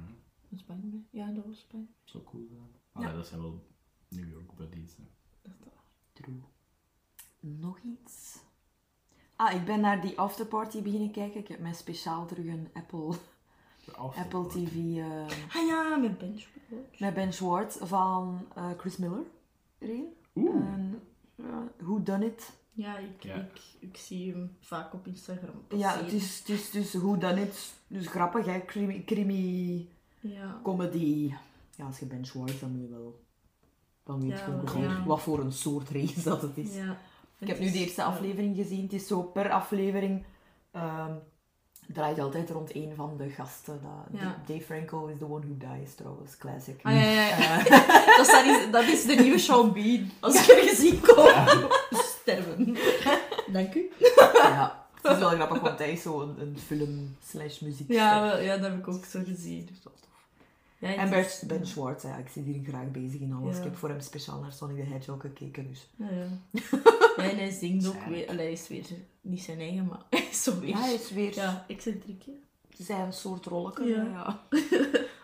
[0.50, 0.58] hè.
[0.58, 1.06] Spider-Man.
[1.10, 1.94] Ja, dat was Spider-Man.
[2.04, 2.70] Zou cool zijn.
[2.92, 3.14] Ah, Ja.
[3.14, 3.64] dat zijn wel
[4.10, 4.96] New York buddies.
[4.98, 5.04] hè.
[5.42, 5.74] Dat is dat.
[6.14, 6.42] True.
[7.40, 8.38] Nog iets?
[9.36, 11.40] Ah, ik ben naar die afterparty beginnen kijken.
[11.40, 13.16] Ik heb mij speciaal terug een Apple,
[13.94, 14.48] Apple.
[14.48, 16.44] TV eh, Ah ja, met Bench.
[16.98, 19.24] met Ben Schwartz van eh, Chris Miller
[19.80, 20.06] erin.
[20.36, 20.56] Oeh.
[20.56, 21.02] En,
[21.78, 22.52] Who Done It?
[22.72, 23.36] Ja, ik, Ja.
[23.36, 27.42] Ik, ik zie hem vaak op Instagram Ja, het is, het is dus Who Done
[27.42, 27.74] It.
[27.88, 28.66] Dus grappig, hè?
[28.66, 30.60] Crimi, crimi Ja.
[30.64, 31.34] comedy.
[31.76, 33.24] Ja, als je Ben Schwartz, dan moet je wel...
[34.04, 35.06] Dan weet je Ja, ongeveer ja.
[35.06, 36.76] wat voor een soort race dat het is.
[36.76, 36.98] ja.
[37.38, 38.82] Ik heb nu de eerste aflevering gezien.
[38.84, 40.24] Het is zo per aflevering
[40.72, 41.14] ehm,
[41.94, 43.80] draait altijd rond één van de gasten.
[43.82, 44.36] Dat, Ja.
[44.46, 46.38] Dave Franco is the one who dies, trouwens.
[46.38, 46.80] Classic.
[46.84, 47.64] Ah ja, ja, ja.
[48.18, 50.12] dat, is, dat, is, dat is de nieuwe Sean Bean.
[50.20, 51.28] Als ik er gezien kom.
[51.92, 52.78] Sterven.
[53.48, 53.92] Dank u.
[54.34, 57.92] Ja, het is wel grappig, want hij is zo een, een film slash muziek.
[57.92, 59.66] Ja, wel, ja, dat heb ik ook zo gezien.
[59.66, 60.15] Dus dat is tof.
[60.88, 63.52] Ja, En het Ben, is- ben Schwartz, ja, ik zit hier graag bezig in alles.
[63.54, 63.58] Ja.
[63.58, 65.68] Ik heb voor hem speciaal naar Sonic the Hedgehog gekeken.
[65.68, 65.90] Dus.
[67.18, 68.28] Ja, en hij zingt ook weer.
[68.28, 68.86] Allee, hij is weer
[69.22, 70.70] niet zijn eigen, maar hij is zo weer.
[70.70, 72.24] Ja, hij is weer Ja, excentriek.
[72.70, 73.86] zijn soort rolletje.
[73.86, 74.04] Ja.
[74.04, 74.48] Ja.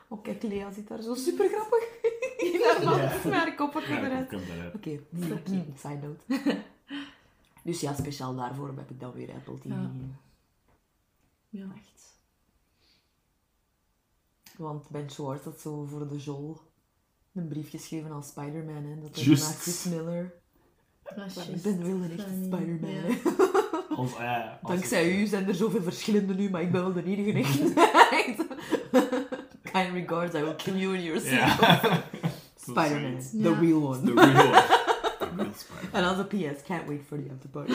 [0.07, 1.84] Oh, kijk, Lea zit daar zo super grappig
[2.53, 2.97] in haar mand.
[3.01, 3.20] Ja.
[3.24, 4.34] Met haar koppetje Ja, eruit.
[4.76, 6.62] Oké, Fuck mm, side note.
[7.64, 9.66] dus ja, speciaal daarvoor heb ik dan weer Apple TV.
[9.66, 9.91] Ja.
[11.49, 11.66] Ja.
[11.76, 12.11] Echt.
[14.62, 16.62] Want Ben Schwartz had zo voor de Joel
[17.34, 18.84] een brief geschreven aan Spider-Man.
[18.86, 19.43] Hè, dat hij Juist.
[19.43, 20.34] naar Chris Miller.
[21.26, 22.43] Is Ik ben wel een echte.
[22.43, 22.89] Spider-Man.
[22.89, 23.01] Ja.
[23.01, 23.20] hè.
[23.95, 26.82] Als, ah ja, als Dankzij het- u zijn er zoveel verschillende nu, maar ik ben
[26.82, 27.74] wel de enige echte.
[29.64, 31.47] kind regards, I will kill you in your sleep.
[32.55, 34.01] Spider-Man, the real one.
[34.03, 34.64] The real one.
[35.20, 35.91] The real Spider-Man.
[35.91, 37.72] En als een PS, can't wait for the after party.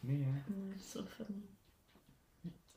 [0.00, 0.26] Nee, ja.
[0.46, 1.42] Ja, zo funny.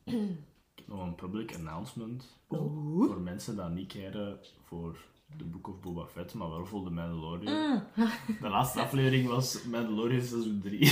[0.94, 3.08] Ik een public announcement Oeh.
[3.12, 4.98] voor mensen die niet keren voor
[5.38, 7.84] The Book of Boba Fett, maar wel voor The Mandalorian.
[8.42, 10.80] De laatste aflevering was Mandalorian seizoen 3.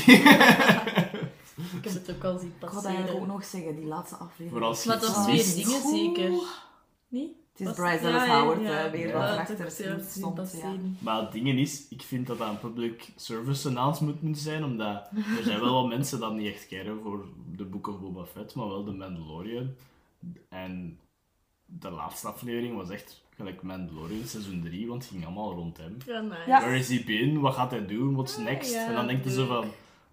[1.77, 3.27] Ik heb het ook al zien Ik wou dat eigenlijk ook passeren.
[3.27, 4.51] nog zeggen, die laatste aflevering.
[4.51, 5.65] Vooral als je Maar dat twee ziet.
[5.65, 6.31] dingen zeker.
[7.07, 7.31] Niet?
[7.51, 8.85] Het is Was- Bryce Dallas ja, Howard ja.
[8.85, 9.69] eh, weer wat achter ik
[10.03, 10.35] stond.
[10.35, 10.41] Ja.
[10.41, 10.97] passeren.
[10.99, 15.09] Maar het ding is, ik vind dat dat een public service announcement moet zijn, omdat
[15.37, 17.25] er zijn wel wat mensen dat niet echt keren voor
[17.57, 19.69] The Book of Boba Fett, maar wel The Mandalorian.
[20.49, 20.99] En
[21.65, 25.97] de laatste aflevering was echt gelijk Mandalorian seizoen 3, want het ging allemaal rond hem.
[26.05, 26.43] Ja, nice.
[26.47, 26.59] Ja.
[26.61, 27.39] Where is he been?
[27.39, 28.13] Wat gaat hij doen?
[28.13, 28.73] What's Ah, next?
[28.73, 29.63] ja, en dan denk je zo van...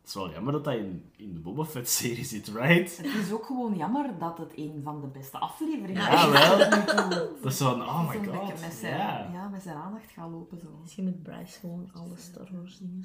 [0.01, 2.97] Het is wel jammer dat hij in, in de Boba Fett-serie zit, right?
[2.97, 6.31] Het is ook gewoon jammer dat het een van de beste afleveringen Ja, is.
[6.31, 6.57] wel.
[6.79, 7.31] nu toe.
[7.43, 8.61] Dat is van, oh my god.
[8.61, 9.31] Met zijn, Ja.
[9.33, 9.49] ja.
[9.49, 10.79] met zijn aandacht gaan lopen zo.
[10.83, 13.05] Misschien met Bryce gewoon alle Star Wars dingen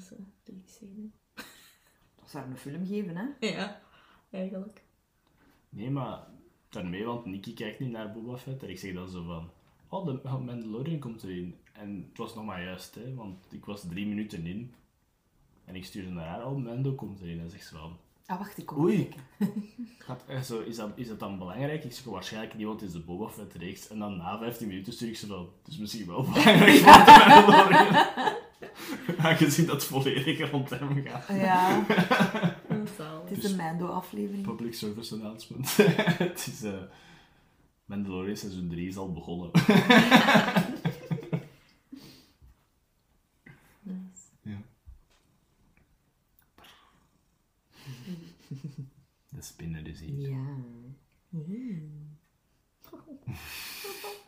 [0.66, 1.12] zien.
[2.16, 3.24] Dat zou een film geven, hè?
[3.48, 3.80] Ja,
[4.30, 4.84] eigenlijk.
[5.68, 6.18] Nee, maar
[6.74, 8.62] daarmee, want Nicky kijkt niet naar Boba Fett.
[8.62, 9.50] En ik zeg dan zo van,
[9.88, 11.54] oh, de Mandalorian komt erin.
[11.72, 14.74] En het was nog maar juist, hè, want ik was drie minuten in.
[15.64, 17.40] En ik stuurde naar haar, oh, Mando komt erin.
[17.40, 17.96] En zegt ze van,
[18.26, 19.08] Ah, wacht, ik kom Oei.
[19.98, 21.84] gaat, zo, is, dat, is dat dan belangrijk?
[21.84, 23.88] Ik zeg, waarschijnlijk niet, want het is de Boba Fett reeks.
[23.88, 26.92] En dan na 15 minuten stuur ik ze van, het is misschien wel belangrijk voor
[26.92, 28.06] de Mandalorian.
[29.26, 31.28] Aangezien dat volledig rond hem gaat.
[31.28, 31.84] Ja,
[32.98, 33.24] Al.
[33.26, 34.46] het is een Mando-aflevering.
[34.46, 35.76] Public service announcement.
[36.26, 36.62] het is...
[36.62, 36.82] eh
[37.84, 39.50] Mandalorian seizoen 3 is al begonnen.
[43.82, 44.22] Nice.
[44.42, 44.58] Ja.
[49.28, 50.28] De spinner is hier.
[50.28, 50.56] Ja.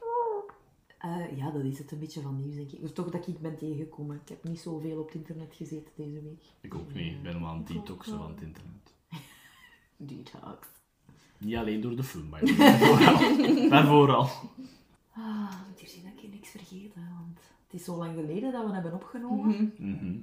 [1.07, 2.83] Eh, ja, dat is het een beetje van nieuws, denk ik.
[2.83, 4.21] Of toch dat ik ben tegengekomen.
[4.23, 6.45] Ik heb niet zoveel op het internet gezeten deze week.
[6.61, 7.13] Ik ook niet.
[7.13, 8.95] Ik ben helemaal aan het detoxen van het internet.
[9.97, 10.69] Detox.
[11.39, 13.69] Niet alleen door de film, maar daarvoor al.
[13.69, 14.29] Daarvoor al.
[15.13, 17.09] Ah, ik moet hier zien dat ik hier niks vergeten.
[17.19, 19.75] Want het is zo lang geleden dat we hebben opgenomen.
[19.79, 20.19] Mhm.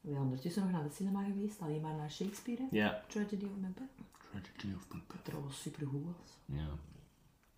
[0.00, 1.60] We zijn ondertussen nog naar de cinema geweest.
[1.60, 2.66] Alleen maar naar Shakespeare.
[2.70, 3.02] Ja.
[3.08, 3.90] Tragedy of Macbeth.
[4.30, 5.16] Tragedy of Macbeth.
[5.16, 6.38] Dat trouwens supergoed was.
[6.44, 6.68] Ja.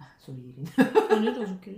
[0.04, 0.92] Ah, sorry, Erin.
[1.10, 1.70] Oh, nee, dat is oké.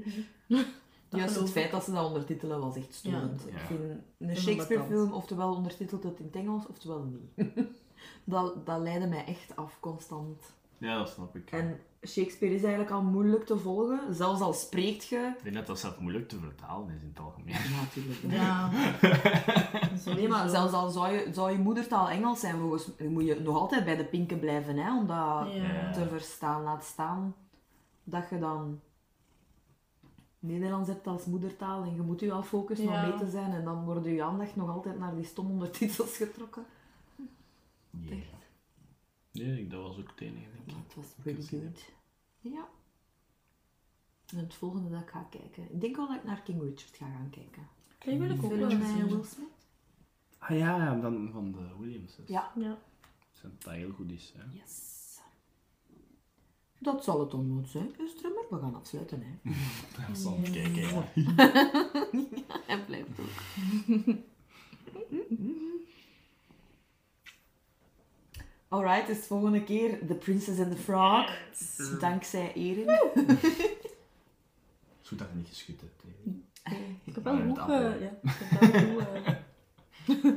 [1.09, 3.43] Dat Juist het feit dat ze dat ondertitelen was echt storend.
[3.51, 3.61] Ja.
[3.61, 3.81] Ik vind
[4.19, 7.47] een Shakespeare-film oftewel ondertitelt het in het Engels, oftewel niet.
[8.25, 10.43] dat, dat leidde mij echt af, constant.
[10.79, 11.51] ja, dat snap ik.
[11.51, 15.33] En Shakespeare is eigenlijk al moeilijk te volgen, zelfs al spreekt je...
[15.37, 17.55] Ik denk dat dat zelf moeilijk te vertalen is in het algemeen.
[17.55, 18.21] Ja, natuurlijk.
[18.29, 18.71] Ja.
[20.17, 23.57] Nee, maar zelfs al zou je, zou je moedertaal Engels zijn, volgens moet je nog
[23.57, 25.91] altijd bij de pinken blijven, hè, om dat Ja.
[25.93, 26.63] te verstaan.
[26.63, 27.35] Laat staan
[28.09, 28.81] dat je dan
[30.39, 33.03] Nederlands hebt als moedertaal en je moet je al focussen Ja.
[33.05, 36.17] om mee te zijn en dan wordt je aandacht nog altijd naar die stom ondertitels
[36.17, 36.65] getrokken.
[38.01, 38.19] Yeah.
[39.33, 40.85] Nee, ik- dat was ook het enige, denk ik.
[40.87, 41.93] Het was pretty good.
[42.39, 42.69] Ja.
[44.27, 45.73] En het volgende dat ik ga kijken.
[45.73, 47.69] Ik denk wel dat ik naar King Richard ga gaan kijken.
[48.05, 49.25] Ik wil ik ook wel met Will.
[49.25, 49.49] Smith.
[50.39, 52.19] Ah ja, dan van de Williams.
[52.27, 52.53] Ja.
[52.57, 52.79] Ja.
[53.43, 54.33] Dat dat heel goed is.
[54.37, 54.59] Hè.
[54.59, 54.96] Yes.
[56.79, 57.91] Dat zal het dan moeten zijn.
[58.21, 59.23] Drummer, we gaan afsluiten.
[59.23, 59.51] Hè.
[60.09, 61.09] Ja, zal ik kijken, ja.
[62.67, 64.15] En blijft ook.
[68.69, 71.31] Alright, dus volgende keer The Princess and the Frog.
[72.01, 72.89] Dankzij Erin.
[72.89, 73.45] Het
[75.03, 76.03] is goed dat je niet geschud hebt.
[76.03, 76.75] hè.
[77.05, 79.07] Ik heb wel het eh, ja, ik heb wel
[80.07, 80.35] goed...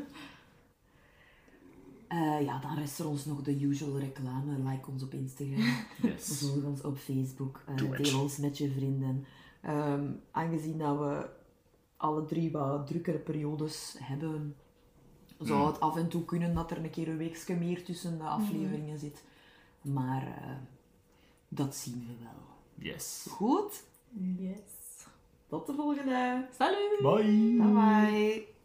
[2.10, 4.70] eh, ja, dan rest er ons nog de usual reclame.
[4.70, 5.76] Like ons op Instagram.
[6.01, 6.39] Yes.
[6.39, 7.64] Volg ons op Facebook.
[7.66, 9.26] eh, deel ons met je vrienden.
[9.62, 11.30] Ehm, aangezien dat we
[11.97, 14.55] alle drie wat drukkere periodes hebben,
[15.39, 15.66] zou Mm.
[15.68, 18.99] het af en toe kunnen dat er een keer een weekje meer tussen de afleveringen
[18.99, 19.24] zit.
[19.82, 20.55] Maar eh,
[21.47, 22.47] dat zien we wel.
[22.91, 23.26] Yes.
[23.30, 23.84] Goed,
[24.38, 24.62] Yes.
[25.47, 26.47] tot de volgende.
[26.57, 26.99] Salut!
[27.01, 27.55] Bye.
[27.57, 28.59] Bye bye.